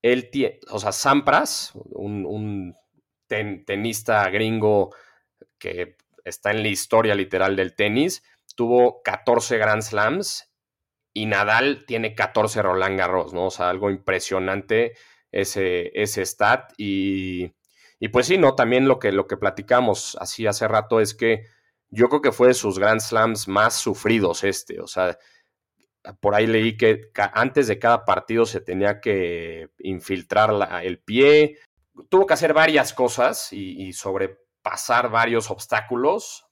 Él 0.00 0.30
o 0.70 0.78
sea, 0.78 0.92
Sampras, 0.92 1.72
un, 1.74 2.76
tenista 3.26 4.28
gringo 4.30 4.94
que 5.58 5.96
está 6.24 6.50
en 6.50 6.62
la 6.62 6.68
historia 6.68 7.14
literal 7.14 7.56
del 7.56 7.74
tenis, 7.74 8.22
tuvo 8.54 9.02
14 9.02 9.58
Grand 9.58 9.82
Slams 9.82 10.50
y 11.12 11.26
Nadal 11.26 11.84
tiene 11.86 12.14
14 12.14 12.62
Roland 12.62 12.98
Garros, 12.98 13.32
¿no? 13.32 13.46
O 13.46 13.50
sea, 13.50 13.70
algo 13.70 13.90
impresionante 13.90 14.94
ese, 15.32 15.90
ese 15.94 16.24
stat. 16.26 16.72
Y, 16.76 17.54
y 17.98 18.08
pues 18.08 18.26
sí, 18.26 18.38
¿no? 18.38 18.54
También 18.54 18.88
lo 18.88 18.98
que, 18.98 19.12
lo 19.12 19.26
que 19.26 19.36
platicamos 19.36 20.16
así 20.20 20.46
hace 20.46 20.68
rato 20.68 21.00
es 21.00 21.14
que 21.14 21.44
yo 21.88 22.08
creo 22.08 22.20
que 22.20 22.32
fue 22.32 22.48
de 22.48 22.54
sus 22.54 22.78
Grand 22.78 23.00
Slams 23.00 23.48
más 23.48 23.74
sufridos 23.74 24.44
este. 24.44 24.80
O 24.80 24.86
sea, 24.86 25.18
por 26.20 26.34
ahí 26.34 26.46
leí 26.46 26.76
que 26.76 27.10
antes 27.32 27.66
de 27.66 27.78
cada 27.78 28.04
partido 28.04 28.46
se 28.46 28.60
tenía 28.60 29.00
que 29.00 29.70
infiltrar 29.78 30.50
el 30.82 30.98
pie. 30.98 31.58
Tuvo 32.08 32.26
que 32.26 32.34
hacer 32.34 32.52
varias 32.52 32.92
cosas 32.92 33.52
y, 33.52 33.92
sobrepasar 33.92 35.10
varios 35.10 35.50
obstáculos. 35.50 36.46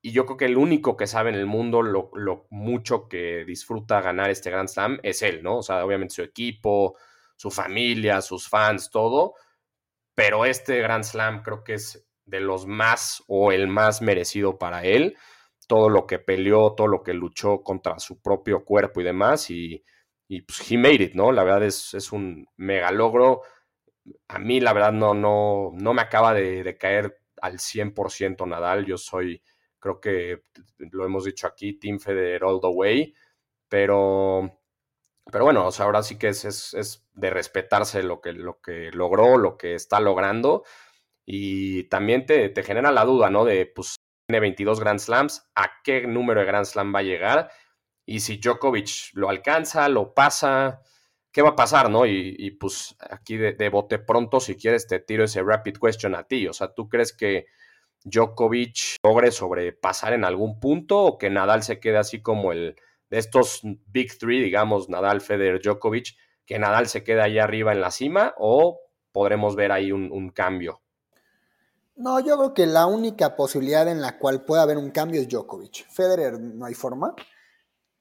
Y 0.00 0.12
yo 0.12 0.26
creo 0.26 0.36
que 0.36 0.44
el 0.44 0.56
único 0.56 0.96
que 0.96 1.06
sabe 1.06 1.30
en 1.30 1.36
el 1.36 1.46
mundo 1.46 1.82
lo, 1.82 2.10
lo, 2.14 2.46
mucho 2.50 3.08
que 3.08 3.44
disfruta 3.44 4.00
ganar 4.00 4.30
este 4.30 4.50
Grand 4.50 4.68
Slam 4.68 5.00
es 5.02 5.22
él, 5.22 5.42
¿no? 5.42 5.58
O 5.58 5.62
sea, 5.62 5.84
obviamente 5.84 6.14
su 6.14 6.22
equipo, 6.22 6.96
su 7.36 7.50
familia, 7.50 8.20
sus 8.20 8.48
fans, 8.48 8.90
todo. 8.90 9.34
Pero 10.14 10.44
este 10.44 10.80
Grand 10.80 11.04
Slam 11.04 11.42
creo 11.42 11.64
que 11.64 11.74
es 11.74 12.06
de 12.24 12.40
los 12.40 12.66
más 12.66 13.22
o 13.26 13.52
el 13.52 13.68
más 13.68 14.02
merecido 14.02 14.58
para 14.58 14.84
él. 14.84 15.16
Todo 15.66 15.88
lo 15.88 16.06
que 16.06 16.18
peleó, 16.18 16.74
todo 16.74 16.86
lo 16.86 17.02
que 17.02 17.12
luchó 17.12 17.62
contra 17.62 17.98
su 17.98 18.20
propio 18.20 18.64
cuerpo 18.64 19.00
y 19.00 19.04
demás. 19.04 19.50
Y, 19.50 19.84
y 20.28 20.42
pues 20.42 20.70
he 20.70 20.76
made 20.76 21.02
it, 21.02 21.14
¿no? 21.14 21.32
La 21.32 21.42
verdad 21.42 21.64
es, 21.64 21.94
es, 21.94 22.12
un 22.12 22.46
mega 22.56 22.90
logro. 22.90 23.42
A 24.28 24.38
mí, 24.38 24.60
la 24.60 24.72
verdad, 24.72 24.92
no, 24.92 25.14
no, 25.14 25.70
no 25.74 25.94
me 25.94 26.02
acaba 26.02 26.34
de, 26.34 26.76
caer 26.78 27.20
al 27.40 27.58
100% 27.58 28.46
Nadal. 28.46 28.86
Yo 28.86 28.98
soy, 28.98 29.42
creo 29.78 30.00
que 30.00 30.42
lo 30.78 31.04
hemos 31.04 31.24
dicho 31.24 31.46
aquí, 31.46 31.78
Team 31.78 31.98
Federer 31.98 32.44
all 32.44 32.60
the 32.60 32.68
way. 32.68 33.14
Pero, 33.68 34.60
pero 35.30 35.44
bueno, 35.44 35.66
o 35.66 35.72
sea, 35.72 35.86
ahora 35.86 36.02
sí 36.02 36.18
que 36.18 36.28
es, 36.28 36.44
es, 36.44 36.74
es 36.74 37.06
de 37.12 37.30
respetarse 37.30 38.02
lo 38.02 38.20
que, 38.20 38.32
lo 38.32 38.60
que 38.60 38.90
logró, 38.92 39.36
lo 39.38 39.56
que 39.56 39.74
está 39.74 40.00
logrando 40.00 40.64
y 41.30 41.84
también 41.90 42.24
te, 42.24 42.54
genera 42.62 42.90
la 42.90 43.04
duda, 43.04 43.28
¿no? 43.28 43.44
De, 43.44 43.66
pues, 43.66 43.96
tiene 44.26 44.40
22 44.40 44.80
Grand 44.80 44.98
Slams, 44.98 45.46
¿a 45.54 45.82
qué 45.84 46.06
número 46.06 46.40
de 46.40 46.46
Grand 46.46 46.64
Slam 46.64 46.94
va 46.94 47.00
a 47.00 47.02
llegar? 47.02 47.50
Y 48.06 48.20
si 48.20 48.38
Djokovic 48.38 49.10
lo 49.12 49.28
alcanza, 49.28 49.90
lo 49.90 50.14
pasa, 50.14 50.80
¿qué 51.38 51.42
va 51.42 51.50
a 51.50 51.54
pasar, 51.54 51.88
no? 51.88 52.04
Y, 52.04 52.50
pues 52.58 52.96
aquí 52.98 53.36
de, 53.36 53.68
bote 53.68 54.00
pronto, 54.00 54.40
si 54.40 54.56
quieres, 54.56 54.88
te 54.88 54.98
tiro 54.98 55.22
ese 55.22 55.40
rapid 55.40 55.76
question 55.80 56.16
a 56.16 56.24
ti. 56.24 56.48
O 56.48 56.52
sea, 56.52 56.74
¿tú 56.74 56.88
crees 56.88 57.12
que 57.12 57.46
Djokovic 58.02 58.96
logre 59.04 59.30
sobrepasar 59.30 60.14
en 60.14 60.24
algún 60.24 60.58
punto 60.58 60.98
o 60.98 61.16
que 61.16 61.30
Nadal 61.30 61.62
se 61.62 61.78
quede 61.78 61.98
así 61.98 62.22
como 62.22 62.50
el 62.50 62.74
de 63.08 63.18
estos 63.18 63.60
Big 63.86 64.18
Three, 64.18 64.42
digamos, 64.42 64.88
Nadal, 64.88 65.20
Federer, 65.20 65.62
Djokovic, 65.62 66.16
que 66.44 66.58
Nadal 66.58 66.88
se 66.88 67.04
quede 67.04 67.22
ahí 67.22 67.38
arriba 67.38 67.70
en 67.70 67.82
la 67.82 67.92
cima 67.92 68.34
o 68.36 68.80
podremos 69.12 69.54
ver 69.54 69.70
ahí 69.70 69.92
un 69.92 70.30
cambio? 70.30 70.80
No, 71.94 72.18
yo 72.18 72.36
creo 72.36 72.52
que 72.52 72.66
la 72.66 72.86
única 72.86 73.36
posibilidad 73.36 73.86
en 73.86 74.00
la 74.00 74.18
cual 74.18 74.44
puede 74.44 74.62
haber 74.62 74.76
un 74.76 74.90
cambio 74.90 75.20
es 75.20 75.28
Djokovic. 75.28 75.88
Federer 75.88 76.40
no 76.40 76.66
hay 76.66 76.74
forma. 76.74 77.14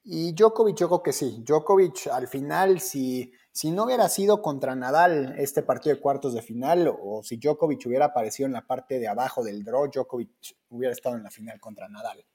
Y 0.10 0.32
Djokovic 0.32 0.78
yo 0.78 0.88
creo 0.88 1.04
que 1.04 1.12
sí. 1.12 1.44
Djokovic 1.46 2.08
al 2.08 2.30
final, 2.30 2.80
si, 2.80 3.34
si 3.52 3.72
no 3.72 3.84
hubiera 3.84 4.08
sido 4.08 4.42
contra 4.42 4.74
Nadal 4.74 5.36
este 5.38 5.64
partido 5.64 5.94
de 5.94 6.02
cuartos 6.02 6.34
de 6.34 6.42
final, 6.42 6.90
o 7.02 7.22
si 7.24 7.36
Djokovic 7.36 7.86
hubiera 7.88 8.06
aparecido 8.06 8.48
en 8.48 8.54
la 8.54 8.66
parte 8.66 9.00
de 9.00 9.10
abajo 9.10 9.44
del 9.44 9.66
draw, 9.66 9.92
Djokovic 9.92 10.30
hubiera 10.70 10.94
estado 10.94 11.18
en 11.18 11.24
la 11.24 11.30
final 11.30 11.60
contra 11.60 11.90
Nadal. 11.90 12.26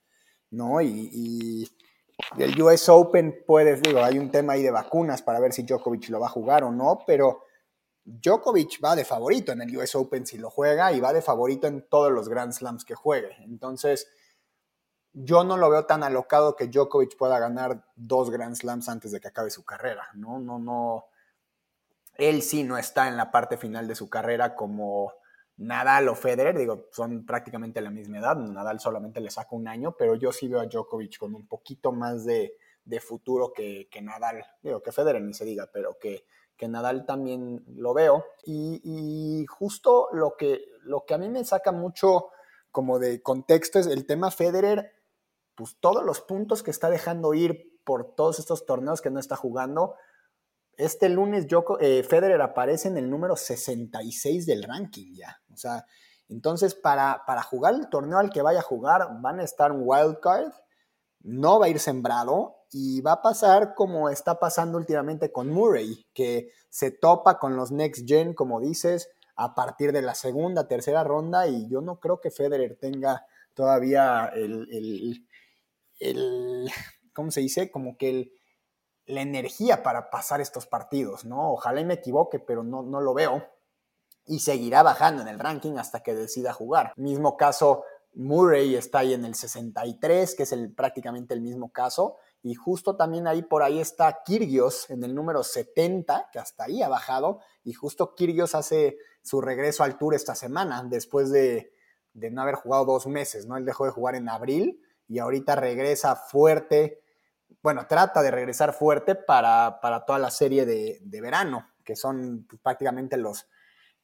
¿No? 0.51 0.83
Y, 0.83 1.67
el 2.37 2.61
US 2.61 2.91
Open, 2.91 3.43
puedes, 3.47 3.81
digo, 3.81 4.05
hay 4.05 4.19
un 4.19 4.31
tema 4.31 4.53
ahí 4.53 4.63
de 4.63 4.71
vacunas 4.71 5.23
para 5.23 5.41
ver 5.41 5.55
si 5.55 5.63
Djokovic 5.63 6.11
lo 6.11 6.21
va 6.21 6.27
a 6.27 6.31
jugar 6.31 6.65
o 6.65 6.71
no, 6.71 6.99
pero 7.07 7.45
Djokovic 8.05 8.85
va 8.85 8.95
de 8.95 9.07
favorito 9.07 9.53
en 9.53 9.63
el 9.63 9.75
US 9.79 9.95
Open 9.95 10.27
si 10.27 10.37
lo 10.37 10.51
juega 10.51 10.93
y 10.93 11.01
va 11.01 11.15
de 11.15 11.23
favorito 11.23 11.69
en 11.69 11.89
todos 11.89 12.13
los 12.13 12.29
Grand 12.29 12.53
Slams 12.53 12.85
que 12.85 12.95
juegue. 12.95 13.35
Entonces, 13.45 14.09
yo 15.13 15.45
no 15.45 15.57
lo 15.57 15.71
veo 15.71 15.87
tan 15.87 16.03
alocado 16.03 16.57
que 16.57 16.69
Djokovic 16.69 17.17
pueda 17.17 17.39
ganar 17.39 17.85
dos 17.97 18.31
Grand 18.31 18.55
Slams 18.55 18.89
antes 18.89 19.13
de 19.13 19.21
que 19.21 19.29
acabe 19.29 19.51
su 19.51 19.65
carrera. 19.65 20.09
No, 20.15 20.39
no, 20.39 20.59
no. 20.59 21.07
Él 22.17 22.43
sí 22.43 22.65
no 22.65 22.79
está 22.79 23.09
en 23.09 23.17
la 23.17 23.31
parte 23.31 23.57
final 23.57 23.89
de 23.89 23.95
su 23.95 24.09
carrera 24.09 24.55
como 24.55 25.13
Nadal 25.57 26.09
o 26.09 26.15
Federer. 26.15 26.57
Digo, 26.57 26.89
son 26.93 27.25
prácticamente 27.27 27.81
la 27.81 27.91
misma 27.91 28.19
edad. 28.19 28.37
Nadal 28.37 28.81
solamente 28.81 29.21
le 29.21 29.31
saca 29.31 29.55
un 29.57 29.69
año, 29.69 29.97
pero 29.97 30.15
yo 30.15 30.33
sí 30.33 30.49
veo 30.49 30.61
a 30.61 30.67
Djokovic 30.67 31.19
con 31.19 31.35
un 31.35 31.47
poquito 31.47 31.93
más 31.93 32.25
de, 32.25 32.57
futuro 33.01 33.53
que, 33.53 33.89
que 33.91 34.03
Nadal. 34.03 34.45
Digo, 34.63 34.83
que 34.83 34.93
Federer 34.93 35.23
ni 35.23 35.35
se 35.35 35.45
diga, 35.45 35.69
pero 35.73 35.99
que 35.99 36.25
que 36.63 36.69
Nadal 36.69 37.07
también 37.07 37.65
lo 37.75 37.93
veo. 37.93 38.25
Y, 38.45 39.45
justo 39.49 40.09
lo 40.13 40.37
que, 40.37 40.65
lo 40.83 41.05
que 41.05 41.15
a 41.15 41.19
mí 41.19 41.29
me 41.29 41.45
saca 41.45 41.73
mucho 41.73 42.29
como 42.71 43.01
de 43.01 43.21
contexto 43.21 43.81
es 43.81 43.89
el 43.89 44.07
tema 44.07 44.31
Federer, 44.31 44.93
pues 45.55 45.77
todos 45.81 46.05
los 46.05 46.21
puntos 46.21 46.63
que 46.63 46.71
está 46.71 46.91
dejando 46.91 47.35
ir 47.35 47.73
por 47.85 48.15
todos 48.15 48.39
estos 48.39 48.67
torneos 48.67 49.01
que 49.01 49.11
no 49.11 49.21
está 49.21 49.37
jugando. 49.37 49.95
Este 50.77 51.09
lunes 51.09 51.47
eh, 51.81 52.03
Federer 52.03 52.41
aparece 52.41 52.89
en 52.89 52.97
el 52.97 53.11
número 53.11 53.37
66 53.37 54.47
del 54.47 54.63
ranking 54.63 55.15
ya. 55.15 55.41
O 55.53 55.57
sea, 55.57 55.87
entonces 56.29 56.75
para, 56.75 57.23
para 57.27 57.43
jugar 57.43 57.75
el 57.75 57.89
torneo 57.89 58.19
al 58.19 58.31
que 58.31 58.43
vaya 58.43 58.61
a 58.61 58.63
jugar 58.63 59.09
van 59.21 59.41
a 59.41 59.45
estar 59.45 59.73
un 59.73 59.83
wildcard, 59.85 60.53
no 61.21 61.59
va 61.59 61.67
a 61.67 61.69
ir 61.69 61.79
sembrado 61.79 62.57
y 62.71 63.01
va 63.01 63.13
a 63.13 63.23
pasar 63.23 63.75
como 63.75 64.09
está 64.09 64.39
pasando 64.39 64.79
últimamente 64.79 65.31
con 65.31 65.49
Murray, 65.51 66.07
que 66.15 66.51
se 66.69 66.91
topa 66.91 67.39
con 67.39 67.55
los 67.55 67.71
Next 67.71 68.09
Gen, 68.09 68.35
como 68.35 68.61
dices, 68.61 69.11
a 69.37 69.55
partir 69.55 69.93
de 69.93 70.03
la 70.03 70.15
segunda, 70.15 70.69
tercera 70.69 71.05
ronda 71.05 71.47
y 71.47 71.69
yo 71.69 71.81
no 71.81 72.01
creo 72.01 72.21
que 72.21 72.31
Federer 72.31 72.77
tenga 72.81 73.27
todavía 73.55 74.31
el, 74.35 75.27
¿cómo 77.13 77.31
se 77.31 77.41
dice? 77.41 77.71
Como 77.71 77.97
que 77.97 78.11
el, 78.11 78.33
la 79.07 79.23
energía 79.23 79.83
para 79.83 80.11
pasar 80.11 80.41
estos 80.41 80.67
partidos, 80.67 81.25
¿no? 81.25 81.53
Ojalá 81.53 81.81
y 81.81 81.85
me 81.85 81.95
equivoque, 81.95 82.39
pero 82.39 82.63
no, 82.63 82.83
no 82.83 83.01
lo 83.01 83.15
veo. 83.15 83.47
Y 84.25 84.41
seguirá 84.41 84.83
bajando 84.83 85.23
en 85.23 85.29
el 85.29 85.39
ranking 85.39 85.77
hasta 85.79 86.03
que 86.03 86.15
decida 86.15 86.53
jugar. 86.53 86.93
Mismo 86.97 87.37
caso, 87.37 87.85
Murray 88.15 88.75
está 88.75 89.01
ahí 89.01 89.15
en 89.15 89.25
el 89.25 89.35
63, 89.35 90.35
que 90.35 90.43
es 90.45 90.53
el, 90.53 90.73
prácticamente 90.73 91.35
el 91.35 91.41
mismo 91.41 91.73
caso. 91.73 92.17
Y 92.43 92.55
justo 92.55 92.97
también 92.97 93.27
ahí 93.27 93.43
por 93.43 93.63
ahí 93.63 93.81
está 93.81 94.23
Kirgios 94.25 94.91
en 94.91 95.03
el 95.03 95.15
número 95.15 95.43
70, 95.43 96.29
que 96.33 96.39
hasta 96.39 96.65
ahí 96.65 96.83
ha 96.83 96.89
bajado. 96.89 97.41
Y 97.65 97.73
justo 97.73 98.15
Kirgios 98.15 98.55
hace 98.55 98.99
su 99.23 99.41
regreso 99.41 99.83
al 99.83 99.97
Tour 99.97 100.15
esta 100.15 100.35
semana, 100.35 100.85
después 100.89 101.31
de, 101.31 101.73
no 102.15 102.43
haber 102.43 102.57
jugado 102.57 102.85
dos 102.85 103.07
meses, 103.07 103.47
¿no? 103.47 103.57
Él 103.57 103.65
dejó 103.65 103.87
de 103.87 103.93
jugar 103.93 104.15
en 104.15 104.29
abril 104.29 104.81
y 105.13 105.19
ahorita 105.19 105.57
regresa 105.57 106.17
fuerte. 106.17 107.03
Bueno, 107.63 107.87
trata 107.87 108.23
de 108.23 108.31
regresar 108.31 108.73
fuerte 108.73 109.15
para, 109.15 109.79
toda 110.07 110.19
la 110.19 110.31
serie 110.31 110.65
de, 110.65 111.21
verano, 111.21 111.69
que 111.85 111.97
son 111.97 112.47
pues, 112.49 112.61
prácticamente 112.63 113.19
los, 113.19 113.47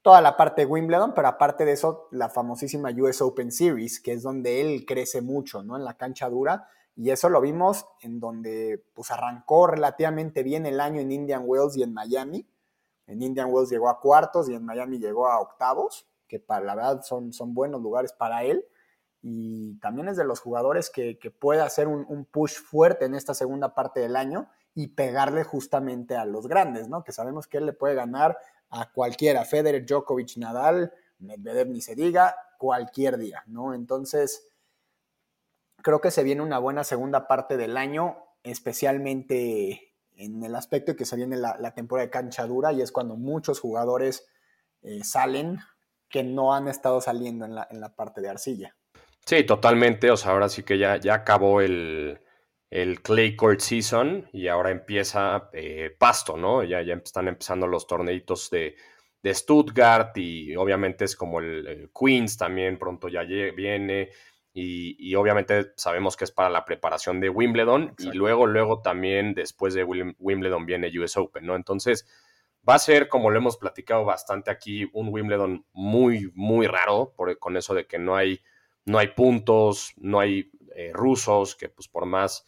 toda 0.03 0.21
la 0.21 0.37
parte 0.37 0.63
de 0.63 0.67
Wimbledon, 0.67 1.15
pero 1.15 1.29
aparte 1.29 1.65
de 1.65 1.73
eso, 1.73 2.09
la 2.11 2.29
famosísima 2.29 2.91
US 2.91 3.23
Open 3.23 3.51
Series, 3.51 4.01
que 4.01 4.13
es 4.13 4.23
donde 4.23 4.61
él 4.61 4.85
crece 4.87 5.23
mucho, 5.23 5.63
¿no? 5.63 5.77
En 5.77 5.85
la 5.85 5.97
cancha 5.97 6.29
dura 6.29 6.69
y 6.95 7.11
eso 7.11 7.31
lo 7.31 7.41
vimos 7.41 7.87
en 8.03 8.21
donde 8.21 8.85
pues 8.93 9.11
arrancó 9.13 9.69
relativamente 9.69 10.43
bien 10.43 10.67
el 10.67 10.79
año 10.79 11.01
en 11.01 11.13
Indian 11.13 11.45
Wells 11.47 11.77
y 11.77 11.85
en 11.85 11.95
Miami. 11.95 12.47
En 13.07 13.23
Indian 13.23 13.49
Wells 13.51 13.71
llegó 13.71 13.89
a 13.89 13.99
cuartos 13.99 14.51
y 14.51 14.55
en 14.55 14.65
Miami 14.65 14.99
llegó 14.99 15.29
a 15.29 15.41
octavos, 15.41 16.07
que 16.27 16.39
para 16.39 16.67
la 16.67 16.75
verdad 16.75 17.03
son, 17.03 17.33
son 17.33 17.55
buenos 17.55 17.81
lugares 17.81 18.13
para 18.13 18.43
él. 18.43 18.67
Y 19.21 19.79
también 19.81 20.09
es 20.09 20.17
de 20.17 20.25
los 20.25 20.41
jugadores 20.41 20.91
que, 20.91 21.19
puede 21.39 21.61
hacer 21.61 21.89
un, 21.89 22.25
push 22.25 22.59
fuerte 22.59 23.05
en 23.05 23.15
esta 23.15 23.35
segunda 23.35 23.75
parte 23.75 24.01
del 24.01 24.17
año 24.17 24.49
y 24.75 24.89
pegarle 24.89 25.45
justamente 25.45 26.17
a 26.17 26.25
los 26.25 26.47
grandes, 26.47 26.89
¿no? 26.89 27.03
Que 27.03 27.13
sabemos 27.13 27.47
que 27.47 27.59
él 27.59 27.67
le 27.67 27.73
puede 27.73 27.95
ganar 27.95 28.39
a 28.71 28.93
cualquiera, 28.93 29.45
Federer, 29.45 29.85
Djokovic, 29.85 30.37
Nadal, 30.37 30.93
Medvedev 31.19 31.69
ni 31.69 31.81
se 31.81 31.95
diga, 31.95 32.37
cualquier 32.59 33.19
día, 33.19 33.43
¿no? 33.47 33.75
Entonces, 33.75 34.49
creo 35.83 36.01
que 36.01 36.11
se 36.11 36.23
viene 36.23 36.43
una 36.43 36.59
buena 36.59 36.85
segunda 36.85 37.27
parte 37.27 37.57
del 37.57 37.77
año, 37.77 38.17
especialmente 38.43 39.95
en 40.17 40.43
el 40.43 40.55
aspecto 40.55 40.97
que 40.97 41.05
se 41.05 41.17
viene 41.17 41.37
la, 41.37 41.75
temporada 41.75 42.07
de 42.07 42.11
cancha 42.11 42.47
dura 42.47 42.73
y 42.73 42.83
es 42.83 42.93
cuando 42.93 43.17
muchos 43.17 43.61
jugadores 43.61 44.27
eh, 44.83 45.03
salen 45.05 45.61
que 46.09 46.25
no 46.25 46.55
han 46.55 46.69
estado 46.69 47.01
saliendo 47.01 47.45
en 47.45 47.55
la, 47.55 47.95
parte 47.95 48.21
de 48.21 48.29
arcilla. 48.29 48.77
Sí, 49.29 49.45
totalmente. 49.45 50.11
O 50.11 50.17
sea, 50.17 50.33
ahora 50.33 50.49
sí 50.49 50.63
que 50.63 50.79
ya, 50.79 50.97
ya 50.97 51.13
acabó 51.13 51.61
el, 51.61 52.19
el 52.71 53.03
Clay 53.03 53.37
Court 53.37 53.61
Season 53.61 54.27
y 54.33 54.49
ahora 54.49 54.71
empieza 54.71 55.51
eh, 55.53 55.95
Pasto, 55.99 56.39
¿no? 56.39 56.65
Ya, 56.65 56.81
ya 56.81 56.95
están 56.95 57.29
empezando 57.29 57.67
los 57.67 57.87
torneitos 57.87 58.49
de, 58.49 58.77
de 59.23 59.35
Stuttgart 59.35 60.17
y 60.17 60.57
obviamente 60.57 61.05
es 61.05 61.15
como 61.15 61.41
el, 61.41 61.67
el 61.67 61.91
Queens 61.93 62.39
también 62.39 62.79
pronto 62.79 63.11
ya 63.11 63.23
viene. 63.25 64.09
Y, 64.55 65.15
obviamente 65.15 65.73
sabemos 65.77 66.17
que 66.17 66.25
es 66.25 66.33
para 66.33 66.49
la 66.49 66.65
preparación 66.65 67.21
de 67.21 67.29
Wimbledon 67.29 67.97
y 67.99 68.13
luego, 68.13 68.47
luego 68.47 68.81
también 68.81 69.35
después 69.35 69.75
de 69.75 69.85
Wimbledon 69.85 70.65
viene 70.65 70.91
US 70.99 71.19
Open, 71.19 71.45
¿no? 71.45 71.55
Entonces 71.55 72.09
va 72.67 72.77
a 72.77 72.79
ser, 72.79 73.09
como 73.09 73.31
lo 73.31 73.37
hemos 73.37 73.59
platicado 73.59 74.07
bastante 74.07 74.51
aquí, 74.51 74.89
un 74.95 75.11
Wimbledon 75.11 75.67
muy, 75.75 76.33
muy 76.35 76.67
raro 76.67 77.13
por, 77.15 77.39
con 77.39 77.59
eso 77.59 77.75
de 77.75 77.87
que 77.87 77.99
no 77.99 78.17
hay, 78.17 78.41
no 78.89 78.99
hay 78.99 79.09
puntos, 79.09 79.93
no 79.97 80.21
hay 80.21 80.51
eh, 80.75 80.91
rusos, 80.93 81.57
que 81.57 81.69
pues 81.69 81.89
por 81.89 82.07
más 82.07 82.47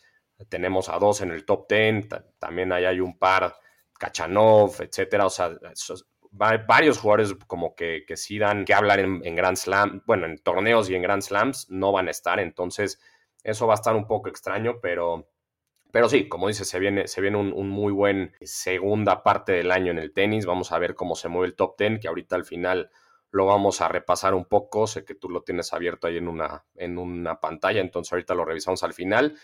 tenemos 0.48 0.88
a 0.88 0.98
dos 0.98 1.20
en 1.20 1.31
el 1.31 1.44
top 1.44 1.66
ten, 1.68 2.09
también 2.38 2.72
ahí 2.72 2.85
hay 2.85 3.00
un 3.00 3.18
par, 3.18 3.55
Kachanov, 3.98 4.81
etcétera, 4.81 5.26
o 5.26 5.31
sea, 5.31 5.50
varios 6.33 6.98
jugadores 6.98 7.35
como 7.46 7.74
que, 7.74 8.05
que 8.07 8.16
sí 8.16 8.38
dan 8.38 8.64
que 8.64 8.72
hablar 8.72 9.00
en, 9.00 9.35
Grand 9.35 9.57
Slam, 9.57 10.03
bueno, 10.07 10.26
en 10.26 10.38
torneos 10.38 10.88
y 10.88 10.94
en 10.94 11.03
Grand 11.03 11.22
Slams 11.22 11.70
no 11.70 11.92
van 11.92 12.09
a 12.09 12.11
estar, 12.11 12.40
entonces 12.40 13.00
eso 13.42 13.66
va 13.66 13.74
a 13.74 13.76
estar 13.76 13.96
un 13.96 14.07
poco 14.07 14.29
extraño, 14.29 14.81
pero, 14.81 15.29
pero 15.90 16.09
sí, 16.09 16.29
como 16.29 16.48
dices, 16.48 16.68
se 16.68 16.79
viene, 16.79 17.09
se 17.09 17.20
viene 17.20 17.37
un, 17.37 17.68
muy 17.68 17.92
buen 17.92 18.33
segunda 18.40 19.22
parte 19.22 19.53
del 19.53 19.70
año 19.72 19.90
en 19.90 19.98
el 19.98 20.12
tenis, 20.12 20.46
vamos 20.46 20.72
a 20.72 20.79
ver 20.79 20.94
cómo 20.94 21.14
se 21.14 21.29
mueve 21.29 21.48
el 21.48 21.57
top 21.57 21.76
ten, 21.76 21.98
que 21.98 22.09
ahorita 22.09 22.37
al 22.37 22.44
final 22.44 22.90
lo 23.31 23.47
vamos 23.47 23.81
a 23.81 23.88
repasar 23.88 24.35
un 24.35 24.45
poco, 24.45 24.87
sé 24.87 25.05
que 25.05 25.14
tú 25.14 25.29
lo 25.29 25.43
tienes 25.43 25.73
abierto 25.73 26.07
ahí 26.07 26.16
en 26.16 26.29
una, 26.29 26.64
en 26.75 26.99
una 26.99 27.40
pantalla, 27.40 27.81
entonces 27.81 28.12
ahorita 28.12 28.35
lo 28.35 28.45
revisamos 28.45 28.83
al 28.83 28.93
final. 28.93 29.38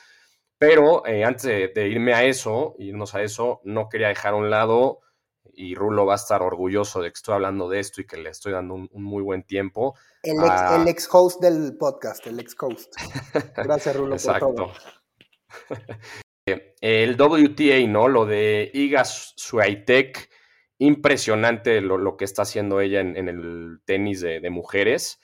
Pero 0.58 1.06
eh, 1.06 1.24
antes 1.24 1.42
de, 1.42 1.68
de, 1.68 1.88
irme 1.88 2.14
a 2.14 2.24
eso, 2.24 2.74
irnos 2.78 3.14
a 3.14 3.22
eso, 3.22 3.60
no 3.64 3.88
quería 3.88 4.08
dejar 4.08 4.32
a 4.32 4.36
un 4.36 4.50
lado 4.50 5.00
y 5.56 5.74
Rulo 5.74 6.06
va 6.06 6.12
a 6.12 6.16
estar 6.16 6.42
orgulloso 6.42 7.00
de 7.00 7.10
que 7.10 7.14
estoy 7.14 7.34
hablando 7.34 7.68
de 7.68 7.80
esto 7.80 8.00
y 8.00 8.06
que 8.06 8.18
le 8.18 8.30
estoy 8.30 8.52
dando 8.52 8.74
un, 8.74 8.88
muy 8.92 9.22
buen 9.22 9.42
tiempo. 9.42 9.96
El 10.22 10.36
ex, 10.86 11.08
host 11.10 11.40
del 11.40 11.76
podcast, 11.76 12.26
el 12.26 12.38
ex 12.38 12.54
host. 12.60 12.94
Gracias, 13.56 13.96
Rulo, 13.96 14.16
por 14.16 14.38
todo. 14.38 14.72
el 16.80 17.20
WTA, 17.20 17.86
¿no? 17.88 18.08
Lo 18.08 18.26
de 18.26 18.70
Iga 18.72 19.04
Swiatek, 19.04 20.30
impresionante 20.78 21.80
lo, 21.80 22.16
que 22.16 22.24
está 22.24 22.42
haciendo 22.42 22.80
ella 22.80 23.00
en, 23.00 23.28
el 23.28 23.80
tenis 23.84 24.20
de, 24.20 24.50
mujeres. 24.50 25.20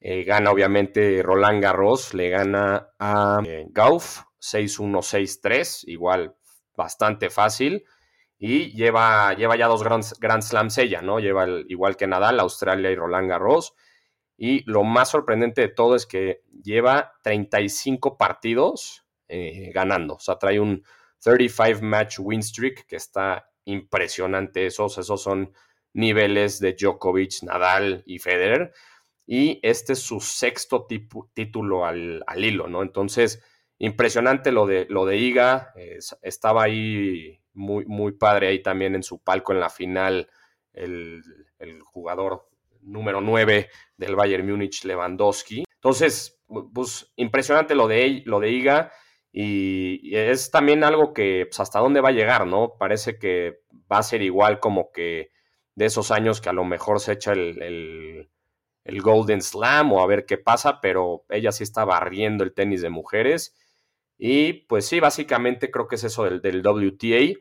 Eh, 0.00 0.24
gana 0.24 0.50
obviamente 0.50 1.22
Roland 1.22 1.62
Garros, 1.62 2.14
le 2.14 2.30
gana 2.30 2.90
a 2.98 3.40
eh, 3.44 3.66
Gauff 3.70 4.22
6-1-6-3, 4.40 5.84
igual 5.88 6.36
bastante 6.76 7.30
fácil 7.30 7.84
y 8.38 8.70
lleva, 8.72 9.34
lleva 9.34 9.56
ya 9.56 9.66
dos 9.66 9.82
Grand, 9.82 10.04
Grand 10.20 10.42
Slams 10.42 10.78
ella, 10.78 11.02
¿no? 11.02 11.18
Lleva 11.18 11.46
igual 11.66 11.96
que 11.96 12.06
Nadal, 12.06 12.38
Australia 12.38 12.90
y 12.90 12.94
Roland 12.94 13.28
Garros. 13.28 13.74
Y 14.36 14.62
lo 14.70 14.84
más 14.84 15.10
sorprendente 15.10 15.62
de 15.62 15.68
todo 15.68 15.96
es 15.96 16.06
que 16.06 16.42
lleva 16.62 17.14
35 17.24 18.16
partidos 18.16 19.04
eh, 19.26 19.72
ganando. 19.74 20.14
O 20.14 20.20
sea, 20.20 20.38
trae 20.38 20.60
un 20.60 20.84
35 21.20 21.82
match 21.82 22.20
win 22.20 22.42
streak 22.42 22.86
que 22.86 22.94
está 22.94 23.50
impresionante. 23.68 24.66
Esos, 24.66 24.98
esos 24.98 25.22
son 25.22 25.52
niveles 25.92 26.58
de 26.58 26.74
Djokovic, 26.74 27.42
Nadal 27.42 28.02
y 28.06 28.18
Federer. 28.18 28.72
Y 29.26 29.60
este 29.62 29.92
es 29.92 30.00
su 30.00 30.20
sexto 30.20 30.86
título 31.34 31.84
al, 31.84 32.24
hilo, 32.36 32.66
¿no? 32.66 32.82
Entonces, 32.82 33.42
impresionante 33.78 34.52
lo 34.52 34.66
de, 34.66 34.86
lo 34.88 35.04
de 35.04 35.18
Iga. 35.18 35.74
estaba 36.22 36.64
ahí 36.64 37.38
muy, 37.52 37.84
muy 37.84 38.12
padre 38.12 38.48
ahí 38.48 38.62
también 38.62 38.94
en 38.94 39.02
su 39.02 39.22
palco 39.22 39.52
en 39.52 39.60
la 39.60 39.68
final, 39.68 40.30
el, 40.72 41.22
jugador 41.84 42.48
número 42.80 43.20
9 43.20 43.68
del 43.96 44.16
Bayern 44.16 44.48
Múnich, 44.48 44.84
Lewandowski. 44.84 45.64
Entonces, 45.74 46.40
pues 46.72 47.12
impresionante 47.16 47.74
lo 47.74 47.86
de, 47.86 48.22
lo 48.24 48.40
de 48.40 48.50
Iga 48.50 48.92
y, 49.42 50.16
es 50.16 50.50
también 50.50 50.84
algo 50.84 51.12
que 51.12 51.46
pues, 51.48 51.60
hasta 51.60 51.80
dónde 51.80 52.00
va 52.00 52.10
a 52.10 52.12
llegar, 52.12 52.46
¿no? 52.46 52.74
Parece 52.78 53.18
que 53.18 53.60
va 53.90 53.98
a 53.98 54.02
ser 54.02 54.22
igual 54.22 54.60
como 54.60 54.92
que 54.92 55.32
de 55.74 55.86
esos 55.86 56.10
años 56.10 56.40
que 56.40 56.48
a 56.48 56.52
lo 56.52 56.64
mejor 56.64 57.00
se 57.00 57.12
echa 57.12 57.32
el, 57.32 58.30
el 58.84 59.02
Golden 59.02 59.42
Slam 59.42 59.92
o 59.92 60.02
a 60.02 60.06
ver 60.06 60.26
qué 60.26 60.38
pasa, 60.38 60.80
pero 60.80 61.24
ella 61.28 61.52
sí 61.52 61.62
está 61.64 61.84
barriendo 61.84 62.44
el 62.44 62.54
tenis 62.54 62.82
de 62.82 62.90
mujeres. 62.90 63.56
Y 64.18 64.54
pues 64.66 64.86
sí, 64.86 65.00
básicamente 65.00 65.70
creo 65.70 65.86
que 65.86 65.96
es 65.96 66.04
eso 66.04 66.24
del, 66.24 66.40
del 66.40 66.66
WTA 66.66 67.38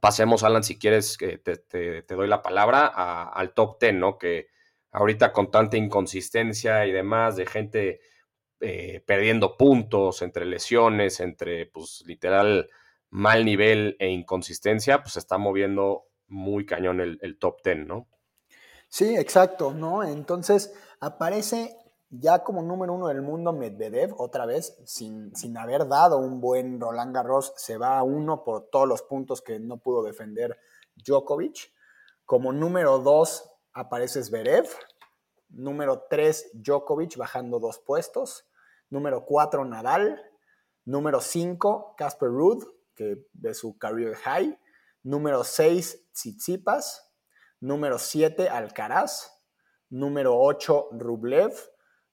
pasemos, 0.00 0.42
Alan, 0.42 0.62
si 0.62 0.78
quieres, 0.78 1.16
que 1.16 1.38
te, 1.38 2.02
doy 2.02 2.28
la 2.28 2.42
palabra 2.42 2.86
al 2.86 3.54
top 3.54 3.80
10, 3.80 3.94
¿no? 3.94 4.18
Que 4.18 4.48
ahorita 4.92 5.32
con 5.32 5.50
tanta 5.50 5.76
inconsistencia 5.76 6.86
y 6.86 6.92
demás 6.92 7.36
de 7.36 7.46
gente 7.46 8.00
eh, 8.60 9.02
perdiendo 9.06 9.56
puntos 9.56 10.22
entre 10.22 10.44
lesiones, 10.44 11.20
entre, 11.20 11.66
pues, 11.66 12.02
literal, 12.06 12.68
mal 13.10 13.44
nivel 13.44 13.96
e 13.98 14.08
inconsistencia, 14.08 15.02
pues 15.02 15.14
se 15.14 15.20
está 15.20 15.38
moviendo 15.38 16.04
muy 16.26 16.66
cañón 16.66 17.00
el, 17.00 17.38
top 17.38 17.62
10, 17.64 17.86
¿no? 17.86 18.06
Sí, 18.88 19.16
exacto, 19.16 19.72
¿no? 19.72 20.02
Entonces 20.02 20.74
aparece 21.00 21.76
ya 22.10 22.42
como 22.42 22.62
número 22.62 22.94
uno 22.94 23.08
del 23.08 23.22
mundo, 23.22 23.52
Medvedev, 23.52 24.14
otra 24.18 24.46
vez, 24.46 24.78
sin, 24.84 25.34
sin, 25.36 25.56
haber 25.56 25.86
dado 25.88 26.18
un 26.18 26.40
buen 26.40 26.80
Roland 26.80 27.14
Garros, 27.14 27.52
se 27.56 27.76
va 27.76 27.98
a 27.98 28.02
uno 28.02 28.44
por 28.44 28.68
todos 28.70 28.88
los 28.88 29.02
puntos 29.02 29.42
que 29.42 29.58
no 29.60 29.78
pudo 29.78 30.02
defender 30.02 30.58
Djokovic. 30.96 31.72
Como 32.24 32.52
número 32.52 32.98
dos 32.98 33.50
aparece 33.72 34.22
Zverev. 34.22 34.68
Número 35.50 36.04
tres, 36.10 36.50
Djokovic, 36.52 37.16
bajando 37.16 37.58
dos 37.58 37.78
puestos. 37.78 38.47
Número 38.90 39.24
cuatro, 39.24 39.64
Nadal. 39.64 40.22
Número 40.84 41.20
cinco, 41.20 41.94
Casper 41.96 42.28
Ruud, 42.28 42.64
que 42.94 43.26
ve 43.32 43.54
su 43.54 43.78
career 43.78 44.14
high. 44.16 44.58
Número 45.02 45.44
seis, 45.44 46.08
Tsitsipas. 46.12 47.12
Número 47.60 47.98
siete, 47.98 48.48
Alcaraz. 48.48 49.30
Número 49.90 50.38
ocho, 50.38 50.88
Rublev 50.92 51.52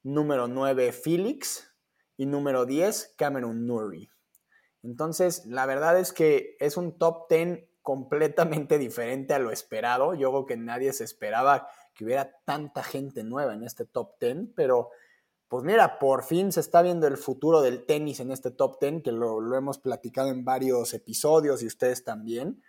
número 0.05 0.47
9 0.47 0.91
Felix 0.91 1.67
y 2.15 2.27
número 2.27 2.67
10 2.67 3.15
Cameron 3.17 3.65
Nuri. 3.65 4.11
Entonces, 4.83 5.47
la 5.47 5.65
verdad 5.65 5.99
es 5.99 6.13
que 6.13 6.55
es 6.59 6.77
un 6.77 6.99
top 6.99 7.27
10 7.27 7.67
completamente 7.81 8.77
diferente 8.77 9.33
a 9.33 9.39
lo 9.39 9.51
esperado. 9.51 10.13
Yo 10.13 10.29
creo 10.29 10.45
que 10.45 10.57
nadie 10.57 10.93
se 10.93 11.03
esperaba 11.03 11.67
que 11.95 12.05
hubiera 12.05 12.31
tanta 12.45 12.83
gente 12.83 13.23
nueva 13.23 13.55
en 13.55 13.63
este 13.63 13.85
top 13.85 14.19
10, 14.19 14.49
pero 14.55 14.91
pues 15.55 15.63
mira, 15.63 15.99
por 15.99 16.23
fin 16.23 16.51
se 16.51 16.59
está 16.59 16.81
viendo 16.81 17.07
el 17.07 17.15
futuro 17.15 17.61
del 17.61 17.85
tenis 17.85 18.19
en 18.19 18.29
este 18.29 18.51
top 18.51 18.77
10, 18.77 19.03
que 19.03 19.13
lo, 19.13 19.55
hemos 19.55 19.77
platicado 19.77 20.27
en 20.27 20.43
varios 20.43 20.93
episodios 20.93 21.63
y 21.63 21.67
ustedes 21.67 22.03
también. 22.03 22.61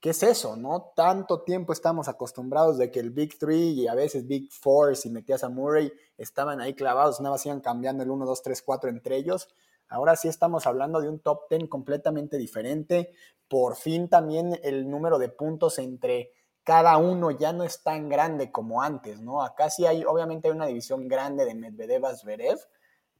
¿Qué 0.00 0.08
es 0.08 0.22
eso, 0.22 0.56
no? 0.56 0.94
Tanto 0.96 1.42
tiempo 1.42 1.74
estamos 1.74 2.08
acostumbrados 2.08 2.78
de 2.78 2.90
que 2.90 2.98
el 2.98 3.10
Big 3.10 3.38
Three 3.38 3.72
y 3.72 3.88
a 3.88 3.94
veces 3.94 4.26
Big 4.26 4.50
Four, 4.50 4.96
si 4.96 5.10
metías 5.10 5.44
a 5.44 5.50
Murray, 5.50 5.92
estaban 6.16 6.62
ahí 6.62 6.72
clavados, 6.72 7.20
nada 7.20 7.34
más 7.34 7.44
iban 7.44 7.60
cambiando 7.60 8.04
el 8.04 8.10
1, 8.10 8.24
2, 8.24 8.42
3, 8.42 8.62
4 8.62 8.88
entre 8.88 9.18
ellos. 9.18 9.48
Ahora 9.86 10.16
sí 10.16 10.28
estamos 10.28 10.66
hablando 10.66 11.02
de 11.02 11.10
un 11.10 11.18
top 11.18 11.40
10 11.50 11.68
completamente 11.68 12.38
diferente. 12.38 13.12
Por 13.48 13.76
fin 13.76 14.08
también 14.08 14.58
el 14.62 14.88
número 14.88 15.18
de 15.18 15.28
puntos 15.28 15.78
entre 15.78 16.32
cada 16.64 16.96
uno 16.98 17.30
ya 17.30 17.52
no 17.52 17.64
es 17.64 17.82
tan 17.82 18.08
grande 18.08 18.52
como 18.52 18.82
antes, 18.82 19.20
¿no? 19.20 19.42
Acá 19.42 19.70
sí 19.70 19.86
hay, 19.86 20.04
obviamente 20.04 20.48
hay 20.48 20.54
una 20.54 20.66
división 20.66 21.08
grande 21.08 21.44
de 21.44 21.54
Medvedev 21.54 22.04
Zverev, 22.16 22.58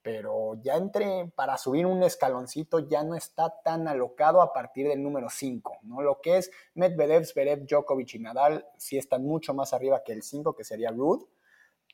pero 0.02 0.54
ya 0.62 0.76
entre 0.76 1.30
para 1.34 1.58
subir 1.58 1.86
un 1.86 2.02
escaloncito 2.02 2.78
ya 2.78 3.02
no 3.02 3.14
está 3.14 3.60
tan 3.62 3.86
alocado 3.88 4.40
a 4.40 4.52
partir 4.52 4.88
del 4.88 5.02
número 5.02 5.28
5, 5.28 5.78
¿no? 5.82 6.00
Lo 6.02 6.20
que 6.20 6.38
es 6.38 6.50
Medvedev, 6.74 7.24
Zverev, 7.24 7.66
Djokovic 7.66 8.14
y 8.14 8.18
Nadal 8.18 8.66
sí 8.76 8.96
están 8.96 9.24
mucho 9.24 9.52
más 9.52 9.72
arriba 9.72 10.02
que 10.02 10.12
el 10.12 10.22
5, 10.22 10.54
que 10.54 10.64
sería 10.64 10.90
Rude, 10.90 11.26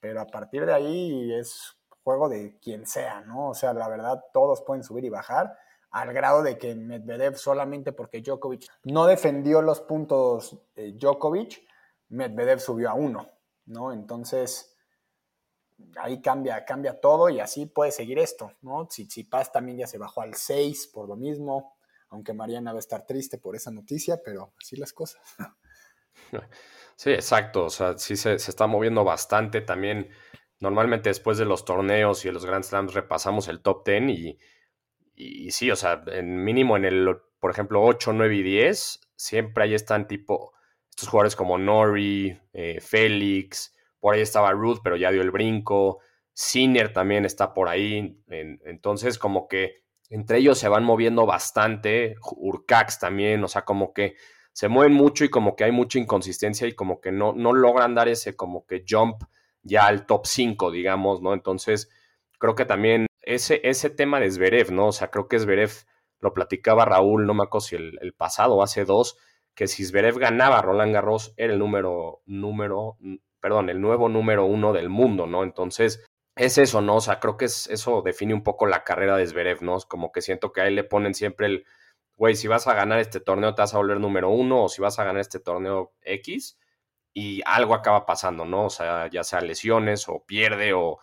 pero 0.01 0.21
a 0.21 0.27
partir 0.27 0.67
de 0.67 0.75
ahí 0.75 1.33
es 1.33 1.77
juego 2.05 2.29
de 2.29 2.57
quien 2.61 2.87
sea, 2.87 3.23
¿no? 3.23 3.51
O 3.51 3.55
sea, 3.55 3.73
la 3.73 3.89
verdad 3.89 4.23
todos 4.33 4.63
pueden 4.63 4.85
subir 4.85 5.05
y 5.05 5.11
bajar 5.11 5.59
al 5.97 6.13
grado 6.13 6.43
de 6.43 6.59
que 6.59 6.75
Medvedev 6.75 7.37
solamente 7.37 7.93
porque 7.93 8.21
Djokovic 8.21 8.67
no 8.85 9.07
defendió 9.07 9.63
los 9.63 9.81
puntos 9.81 10.59
de 10.75 10.93
Djokovic, 10.93 11.67
Medvedev 12.11 12.61
subió 12.61 12.91
a 12.91 12.95
uno, 12.95 13.31
¿no? 13.65 13.93
Entonces 13.93 14.77
ahí 15.99 16.21
cambia, 16.21 16.67
cambia 16.67 17.01
todo 17.01 17.31
y 17.31 17.41
así 17.41 17.65
puede 17.65 17.93
seguir 17.93 18.19
esto, 18.19 18.53
¿no? 18.61 18.87
Tsitsipas 18.87 19.53
también 19.53 19.79
ya 19.79 19.87
se 19.87 19.97
bajó 19.97 20.21
al 20.21 20.35
6 20.35 20.89
por 20.89 21.09
lo 21.09 21.17
mismo, 21.17 21.79
aunque 22.11 22.35
Mariana 22.35 22.73
va 22.73 22.79
a 22.79 22.81
estar 22.81 23.07
triste 23.07 23.39
por 23.39 23.57
esa 23.57 23.71
noticia, 23.71 24.21
pero 24.23 24.53
así 24.61 24.77
las 24.77 24.93
cosas. 24.93 25.23
Sí, 26.99 27.11
exacto, 27.11 27.67
o 27.67 27.69
sea, 27.69 27.99
sí 27.99 28.17
se, 28.17 28.37
está 28.37 28.67
moviendo 28.67 29.05
bastante 29.05 29.61
también. 29.61 30.09
Normalmente 30.61 31.11
después 31.11 31.37
de 31.37 31.45
los 31.45 31.67
torneos 31.67 32.25
y 32.25 32.29
de 32.29 32.33
los 32.33 32.47
Grand 32.47 32.65
Slams 32.65 32.95
repasamos 32.95 33.49
el 33.49 33.61
top 33.61 33.85
10 33.85 34.03
y, 34.09 34.39
y, 35.17 35.51
sí, 35.51 35.71
o 35.71 35.77
sea, 35.77 36.03
en 36.07 36.45
mínimo 36.45 36.77
en 36.77 36.85
el, 36.85 37.17
por 37.41 37.51
ejemplo, 37.51 37.83
8, 37.83 38.13
9 38.13 38.37
y 38.37 38.43
10, 38.43 39.01
siempre 39.17 39.65
ahí 39.65 39.75
están 39.75 40.07
tipo 40.07 40.53
estos 40.91 41.09
jugadores 41.09 41.37
como 41.37 41.59
Nori, 41.59 42.39
eh, 42.53 42.81
Félix, 42.81 43.75
por 43.99 44.15
ahí 44.15 44.21
estaba 44.21 44.53
Ruth, 44.53 44.79
pero 44.85 44.97
ya 44.97 45.11
dio 45.11 45.23
el 45.23 45.31
brinco. 45.31 46.01
Sinner 46.33 46.93
también 46.93 47.25
está 47.25 47.55
por 47.55 47.69
ahí. 47.69 48.23
entonces, 48.29 49.19
como 49.19 49.49
que 49.49 49.83
entre 50.11 50.39
ellos 50.39 50.59
se 50.59 50.69
van 50.69 50.85
moviendo 50.85 51.27
bastante. 51.27 52.15
Urcax 52.37 52.99
también, 52.99 53.43
o 53.43 53.49
sea, 53.49 53.63
como 53.63 53.93
que 53.93 54.17
se 54.53 54.69
mueven 54.69 54.95
mucho 54.95 55.25
y 55.25 55.29
como 55.29 55.57
que 55.57 55.65
hay 55.65 55.73
mucha 55.73 55.99
inconsistencia 55.99 56.67
y 56.67 56.73
como 56.73 57.01
que 57.01 57.13
no, 57.13 57.33
no 57.33 57.53
logran 57.53 57.95
dar 57.95 58.09
ese 58.09 58.37
como 58.37 58.67
que 58.67 58.85
jump 58.89 59.23
ya 59.63 59.87
al 59.87 60.07
top 60.07 60.27
5, 60.27 60.71
digamos, 60.71 61.21
¿no? 61.21 61.35
Entonces, 61.35 61.91
creo 62.39 62.55
que 62.55 62.65
también 62.65 63.07
ese, 63.27 63.61
ese 63.65 63.91
tema 63.91 64.21
de 64.21 64.31
Zverev, 64.31 64.73
¿no? 64.73 64.89
O 64.89 64.93
sea, 64.93 65.11
creo 65.11 65.29
que 65.29 65.39
Zverev 65.39 65.73
lo 66.21 66.33
platicaba 66.33 66.87
Raúl, 66.87 67.27
no 67.27 67.35
me 67.35 67.43
acuerdo 67.43 67.67
el, 67.73 68.15
pasado, 68.15 68.63
hace 68.63 68.85
dos, 68.85 69.19
que 69.55 69.67
si 69.67 69.85
Zverev 69.85 70.19
ganaba 70.19 70.63
Roland 70.63 70.95
Garros 70.95 71.35
era 71.37 71.53
el 71.53 71.59
número, 71.59 72.23
número 72.25 72.97
perdón, 73.41 73.69
el 73.71 73.81
nuevo 73.81 74.09
número 74.09 74.45
uno 74.45 74.73
del 74.73 74.89
mundo, 74.89 75.27
¿no? 75.27 75.45
Entonces, 75.45 76.05
es 76.37 76.59
eso, 76.59 76.81
¿no? 76.81 76.97
O 76.97 77.01
sea, 77.01 77.21
creo 77.21 77.37
que 77.37 77.47
es, 77.47 77.69
eso 77.69 78.03
define 78.03 78.35
un 78.35 78.43
poco 78.43 78.67
la 78.67 78.85
carrera 78.85 79.17
de 79.17 79.27
Zverev, 79.27 79.63
¿no? 79.63 79.79
Como 79.89 80.13
que 80.13 80.23
siento 80.23 80.53
que 80.53 80.63
a 80.63 80.67
él 80.67 80.75
le 80.75 80.85
ponen 80.85 81.15
siempre 81.15 81.47
el, 81.47 81.67
güey, 82.17 82.35
si 82.37 82.49
vas 82.49 82.67
a 82.67 82.75
ganar 82.75 82.99
este 82.99 83.21
torneo 83.21 83.55
te 83.55 83.63
vas 83.63 83.75
a 83.75 83.79
volver 83.79 84.01
número 84.01 84.31
uno, 84.31 84.65
o 84.65 84.69
si 84.69 84.83
vas 84.83 84.99
a 84.99 85.05
ganar 85.05 85.21
este 85.21 85.41
torneo 85.41 85.93
X, 86.03 86.59
y 87.13 87.43
algo 87.47 87.75
acaba 87.75 88.07
pasando, 88.07 88.45
¿no? 88.45 88.67
O 88.67 88.71
sea, 88.71 89.09
ya 89.09 89.25
sea 89.25 89.41
lesiones, 89.41 90.09
o 90.09 90.25
pierde, 90.27 90.73
o, 90.75 90.99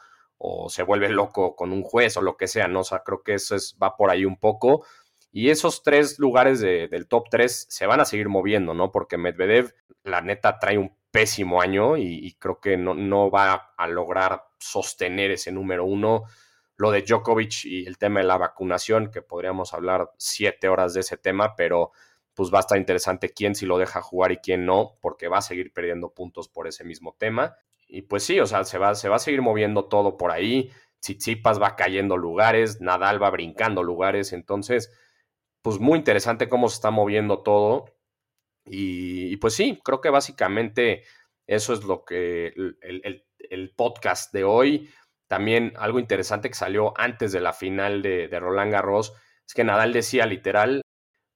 o 0.45 0.69
se 0.69 0.83
vuelve 0.83 1.07
loco 1.07 1.55
con 1.55 1.71
un 1.71 1.83
juez, 1.83 2.17
o 2.17 2.21
lo 2.21 2.35
que 2.35 2.47
sea, 2.49 2.67
¿no? 2.67 2.81
O 2.81 2.83
sea, 2.83 2.99
creo 2.99 3.23
que 3.23 3.35
eso 3.35 3.55
es, 3.55 3.77
va 3.81 3.95
por 3.95 4.11
ahí 4.11 4.25
un 4.25 4.37
poco. 4.37 4.85
Y 5.31 5.49
esos 5.49 5.83
tres 5.83 6.19
lugares 6.19 6.59
del 6.59 7.07
top 7.07 7.29
tres 7.31 7.65
se 7.69 7.85
van 7.85 8.01
a 8.01 8.05
seguir 8.05 8.27
moviendo, 8.27 8.73
¿no? 8.73 8.91
Porque 8.91 9.17
Medvedev, 9.17 9.73
la 10.03 10.19
neta, 10.19 10.59
trae 10.59 10.77
un 10.77 10.97
pésimo 11.11 11.61
año 11.61 11.95
y, 11.95 12.35
creo 12.39 12.59
que 12.59 12.75
no, 12.75 12.93
no, 12.93 13.31
va 13.31 13.73
a 13.77 13.87
lograr 13.87 14.43
sostener 14.59 15.31
ese 15.31 15.53
número 15.53 15.85
uno. 15.85 16.23
Lo 16.75 16.91
de 16.91 17.03
Djokovic 17.03 17.63
y 17.63 17.85
el 17.85 17.97
tema 17.97 18.19
de 18.19 18.25
la 18.25 18.37
vacunación, 18.37 19.11
que 19.11 19.21
podríamos 19.21 19.73
hablar 19.73 20.11
siete 20.17 20.67
horas 20.67 20.93
de 20.93 20.99
ese 20.99 21.15
tema, 21.15 21.55
pero 21.55 21.91
pues 22.33 22.53
va 22.53 22.57
a 22.57 22.61
estar 22.61 22.77
interesante 22.77 23.29
quién 23.29 23.55
si 23.55 23.65
lo 23.65 23.77
deja 23.77 24.01
jugar 24.01 24.33
y 24.33 24.37
quién 24.37 24.65
no, 24.65 24.97
porque 25.01 25.29
va 25.29 25.37
a 25.37 25.41
seguir 25.41 25.71
perdiendo 25.71 26.13
puntos 26.13 26.49
por 26.49 26.67
ese 26.67 26.83
mismo 26.83 27.15
tema. 27.17 27.55
Y 27.87 28.03
pues 28.03 28.23
sí, 28.23 28.39
o 28.39 28.45
sea, 28.45 28.63
se 28.63 28.77
va, 28.77 28.95
se 28.95 29.09
va 29.09 29.17
a 29.17 29.19
seguir 29.19 29.41
moviendo 29.41 29.85
todo 29.85 30.17
por 30.17 30.31
ahí. 30.31 30.71
Tsitsipas 30.99 31.61
va 31.61 31.75
cayendo 31.75 32.17
lugares, 32.17 32.81
Nadal 32.81 33.21
va 33.21 33.29
brincando 33.29 33.83
lugares, 33.83 34.33
entonces, 34.33 34.91
pues 35.61 35.79
muy 35.79 35.99
interesante 35.99 36.49
cómo 36.49 36.69
se 36.69 36.75
está 36.75 36.91
moviendo 36.91 37.43
todo. 37.43 37.85
Y, 38.65 39.35
pues 39.37 39.55
sí, 39.55 39.79
creo 39.83 40.01
que 40.01 40.09
básicamente 40.09 41.03
eso 41.47 41.73
es 41.73 41.83
lo 41.83 42.05
que 42.05 42.53
el, 42.81 43.73
podcast 43.75 44.33
de 44.33 44.43
hoy. 44.45 44.89
También 45.27 45.73
algo 45.77 45.99
interesante 45.99 46.49
que 46.49 46.55
salió 46.55 46.93
antes 46.97 47.31
de 47.31 47.41
la 47.41 47.53
final 47.53 48.01
de, 48.01 48.27
de 48.27 48.39
Roland 48.39 48.71
Garros 48.71 49.13
es 49.45 49.53
que 49.53 49.63
Nadal 49.63 49.93
decía 49.93 50.25
literal 50.25 50.81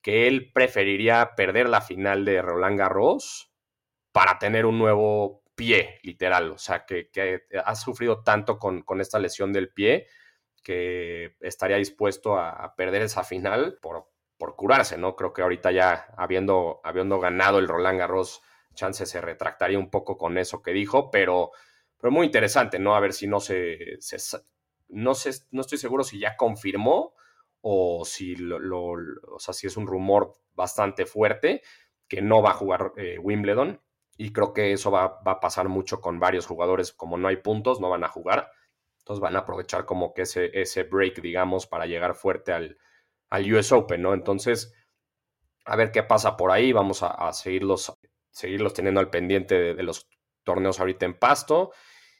que 0.01 0.27
él 0.27 0.51
preferiría 0.53 1.33
perder 1.35 1.67
la 1.67 1.81
final 1.81 2.23
de 2.25 2.41
Roland 2.41 2.79
Garros 2.79 3.51
para 4.13 4.39
tener 4.39 4.65
un 4.65 4.79
nuevo 4.79 5.43
pie, 5.57 5.99
literal. 6.03 6.51
O 6.51 6.57
sea, 6.57 6.85
que, 6.85 7.09
ha 7.65 7.75
sufrido 7.75 8.23
tanto 8.23 8.57
con, 8.59 8.85
esta 9.01 9.19
lesión 9.19 9.51
del 9.51 9.73
pie 9.73 10.07
que 10.63 11.35
estaría 11.41 11.77
dispuesto 11.77 12.37
a 12.37 12.73
perder 12.75 13.01
esa 13.01 13.25
final 13.25 13.77
por, 13.81 14.07
por 14.37 14.55
curarse, 14.55 14.97
¿no? 14.97 15.15
Creo 15.15 15.33
que 15.33 15.41
ahorita 15.41 15.71
ya 15.71 16.07
habiendo, 16.17 16.79
habiendo 16.83 17.19
ganado 17.19 17.59
el 17.59 17.67
Roland 17.67 17.99
Garros, 17.99 18.41
Chance 18.73 19.05
se 19.05 19.21
retractaría 19.21 19.79
un 19.79 19.89
poco 19.89 20.17
con 20.17 20.37
eso 20.37 20.61
que 20.61 20.71
dijo, 20.71 21.09
pero, 21.09 21.51
pero 21.97 22.11
muy 22.11 22.27
interesante, 22.27 22.77
¿no? 22.77 22.95
A 22.95 22.99
ver 22.99 23.13
si 23.13 23.27
no 23.27 23.39
se, 23.39 23.97
no 24.89 25.15
sé, 25.15 25.31
no 25.51 25.61
estoy 25.61 25.79
seguro 25.79 26.03
si 26.03 26.19
ya 26.19 26.37
confirmó 26.37 27.15
o 27.61 28.05
si 28.05 28.35
lo, 28.35 28.91
o 28.91 29.39
sea, 29.39 29.53
si 29.53 29.65
es 29.65 29.77
un 29.77 29.87
rumor 29.87 30.37
bastante 30.53 31.05
fuerte 31.05 31.63
que 32.07 32.21
no 32.21 32.41
va 32.41 32.51
a 32.51 32.55
jugar 32.55 32.93
eh, 32.97 33.17
Wimbledon 33.17 33.81
y 34.17 34.33
creo 34.33 34.53
que 34.53 34.73
eso 34.73 34.91
va, 34.91 35.21
va, 35.25 35.33
a 35.33 35.39
pasar 35.39 35.69
mucho 35.69 36.01
con 36.01 36.19
varios 36.19 36.47
jugadores, 36.47 36.91
como 36.91 37.17
no 37.17 37.27
hay 37.27 37.37
puntos, 37.37 37.79
no 37.79 37.89
van 37.89 38.03
a 38.03 38.09
jugar, 38.09 38.51
entonces 38.99 39.21
van 39.21 39.35
a 39.35 39.39
aprovechar 39.39 39.85
como 39.85 40.13
que 40.13 40.23
ese, 40.23 40.51
ese 40.59 40.83
break, 40.83 41.21
digamos, 41.21 41.67
para 41.67 41.85
llegar 41.85 42.15
fuerte 42.15 42.51
al, 42.51 42.77
al 43.29 43.53
US 43.53 43.71
Open, 43.71 44.01
¿no? 44.01 44.13
Entonces, 44.13 44.73
a 45.65 45.75
ver 45.75 45.91
qué 45.91 46.03
pasa 46.03 46.35
por 46.35 46.51
ahí, 46.51 46.71
vamos 46.71 47.03
a, 47.03 47.31
seguirlos, 47.33 47.93
seguirlos 48.31 48.73
teniendo 48.73 48.99
al 48.99 49.09
pendiente 49.09 49.75
de, 49.75 49.83
los 49.83 50.09
torneos 50.43 50.79
ahorita 50.79 51.05
en 51.05 51.17
pasto 51.17 51.71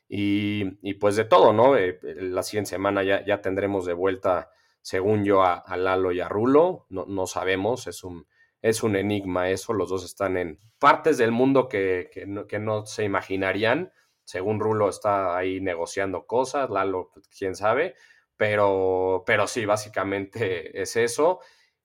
y, 0.08 0.94
pues 0.96 1.16
de 1.16 1.26
todo, 1.26 1.54
¿no? 1.54 1.76
Eh, 1.76 2.00
la 2.04 2.44
siguiente 2.44 2.70
semana 2.70 3.04
ya, 3.04 3.26
ya, 3.26 3.42
tendremos 3.42 3.86
de 3.86 3.94
vuelta, 3.94 4.52
según 4.82 5.26
yo, 5.26 5.44
a, 5.44 5.64
Lalo 5.78 6.12
y 6.12 6.20
a 6.20 6.30
Rulo, 6.30 6.86
no, 6.90 7.06
no, 7.06 7.26
sabemos, 7.26 7.88
es 7.88 8.04
un, 8.04 8.28
es 8.62 8.84
un 8.84 8.96
enigma 8.96 9.50
eso, 9.50 9.74
los 9.74 9.90
dos 9.90 10.04
están 10.04 10.38
en 10.38 10.60
partes 10.80 11.18
del 11.18 11.32
mundo 11.32 11.68
que, 11.68 12.10
que, 12.12 12.26
no, 12.26 12.48
que 12.48 12.60
no 12.60 12.86
se 12.86 13.04
imaginarían, 13.04 13.92
según 14.24 14.60
Rulo 14.60 14.90
está 14.90 15.38
ahí 15.38 15.62
negociando 15.62 16.26
cosas, 16.26 16.70
Lalo, 16.70 17.12
pues, 17.14 17.28
quién 17.30 17.56
sabe, 17.56 17.96
pero, 18.36 19.24
pero 19.26 19.48
sí, 19.48 19.66
básicamente 19.66 20.82
es 20.82 20.96
eso. 20.98 21.40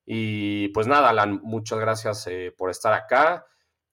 Y 0.05 0.69
pues 0.69 0.87
nada, 0.89 1.11
Alan, 1.11 1.41
muchas 1.45 1.79
gracias 1.79 2.27
eh, 2.27 2.53
por 2.57 2.71
estar 2.71 2.93
acá 2.93 3.47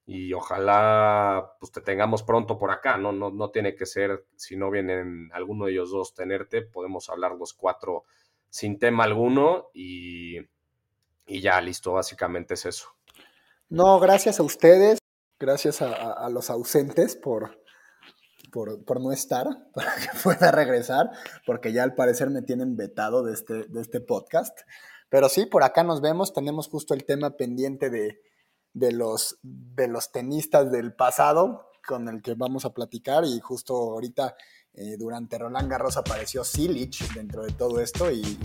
y 0.04 0.32
ojalá 0.32 1.52
pues 1.60 1.70
te 1.70 1.80
tengamos 1.80 2.24
pronto 2.24 2.58
por 2.58 2.72
acá, 2.72 2.96
¿no? 2.98 3.12
No, 3.12 3.30
no 3.30 3.50
tiene 3.50 3.76
que 3.76 3.86
ser, 3.86 4.26
si 4.36 4.56
no 4.56 4.70
vienen 4.70 5.30
alguno 5.32 5.66
de 5.66 5.72
ellos 5.72 5.92
dos 5.92 6.14
tenerte, 6.14 6.62
podemos 6.62 7.08
hablar 7.08 7.36
los 7.36 7.54
cuatro 7.54 8.04
sin 8.48 8.80
tema 8.80 9.04
alguno 9.04 9.70
y, 9.72 10.38
y 11.30 11.40
ya 11.40 11.60
listo, 11.60 11.92
básicamente 11.92 12.54
es 12.54 12.66
eso. 12.66 12.88
No, 13.68 14.00
gracias 14.00 14.40
a 14.40 14.42
ustedes, 14.42 14.98
gracias 15.38 15.80
a, 15.80 16.28
los 16.28 16.50
ausentes 16.50 17.14
por, 17.16 17.62
por, 18.50 18.84
por, 18.84 19.00
no 19.00 19.12
estar, 19.12 19.46
para 19.74 19.94
que 19.94 20.08
pueda 20.22 20.50
regresar, 20.50 21.10
porque 21.46 21.72
ya 21.72 21.84
al 21.84 21.94
parecer 21.94 22.30
me 22.30 22.42
tienen 22.42 22.76
vetado 22.76 23.22
de 23.22 23.32
este, 23.32 23.64
de 23.68 23.80
este 23.80 24.00
podcast. 24.00 24.58
Pero 25.08 25.28
sí, 25.28 25.46
por 25.46 25.62
acá 25.62 25.84
nos 25.84 26.00
vemos, 26.00 26.32
tenemos 26.32 26.68
justo 26.68 26.94
el 26.94 27.04
tema 27.04 27.36
pendiente 27.36 27.90
de, 27.90 28.20
de, 28.72 28.92
los, 28.92 29.38
de 29.42 29.88
los 29.88 30.12
tenistas 30.12 30.70
del 30.70 30.94
pasado 30.94 31.70
con 31.86 32.08
el 32.08 32.22
que 32.22 32.34
vamos 32.34 32.64
a 32.64 32.74
platicar 32.74 33.24
y 33.24 33.40
justo 33.40 33.74
ahorita 33.74 34.34
eh, 34.74 34.96
durante 34.96 35.36
Roland 35.36 35.70
Garros 35.70 35.96
apareció 35.96 36.44
Silich 36.44 37.12
dentro 37.12 37.42
de 37.44 37.52
todo 37.52 37.80
esto 37.80 38.10
y, 38.10 38.38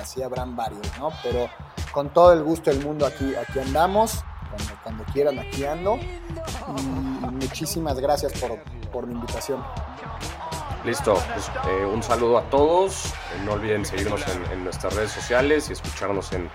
así 0.00 0.22
habrán 0.22 0.56
varios, 0.56 0.86
¿no? 0.98 1.10
Pero 1.22 1.48
con 1.92 2.12
todo 2.12 2.32
el 2.32 2.42
gusto 2.42 2.70
del 2.70 2.84
mundo 2.84 3.06
aquí, 3.06 3.34
aquí 3.34 3.58
andamos, 3.58 4.24
cuando, 4.82 5.04
quieran 5.12 5.38
aquí 5.38 5.64
ando 5.64 5.96
y 5.96 6.82
muchísimas 7.32 7.98
gracias 8.00 8.32
por, 8.40 8.58
por 8.90 9.06
la 9.06 9.12
invitación. 9.12 9.62
Listo, 10.84 11.14
pues 11.34 11.50
eh, 11.68 11.84
un 11.84 12.02
saludo 12.02 12.38
a 12.38 12.42
todos. 12.48 13.06
Eh, 13.06 13.42
no 13.44 13.52
olviden 13.52 13.84
seguirnos 13.84 14.22
en, 14.50 14.64
nuestras 14.64 14.94
redes 14.94 15.10
sociales 15.12 15.68
y 15.68 15.74
escucharnos 15.74 16.32
en, 16.32 16.48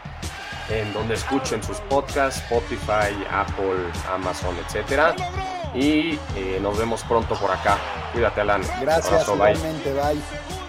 en 0.69 0.93
donde 0.93 1.13
escuchen 1.13 1.61
sus 1.61 1.79
podcasts, 1.81 2.41
Spotify, 2.41 3.13
Apple, 3.29 3.91
Amazon, 4.09 4.55
etcétera. 4.65 5.15
Y 5.75 6.19
eh, 6.35 6.59
nos 6.61 6.77
vemos 6.77 7.03
pronto 7.03 7.35
por 7.35 7.51
acá. 7.51 7.77
Cuídate, 8.13 8.41
Alan. 8.41 8.61
Gracias, 8.81 9.27
igualmente, 9.27 9.93
bye. 9.93 10.64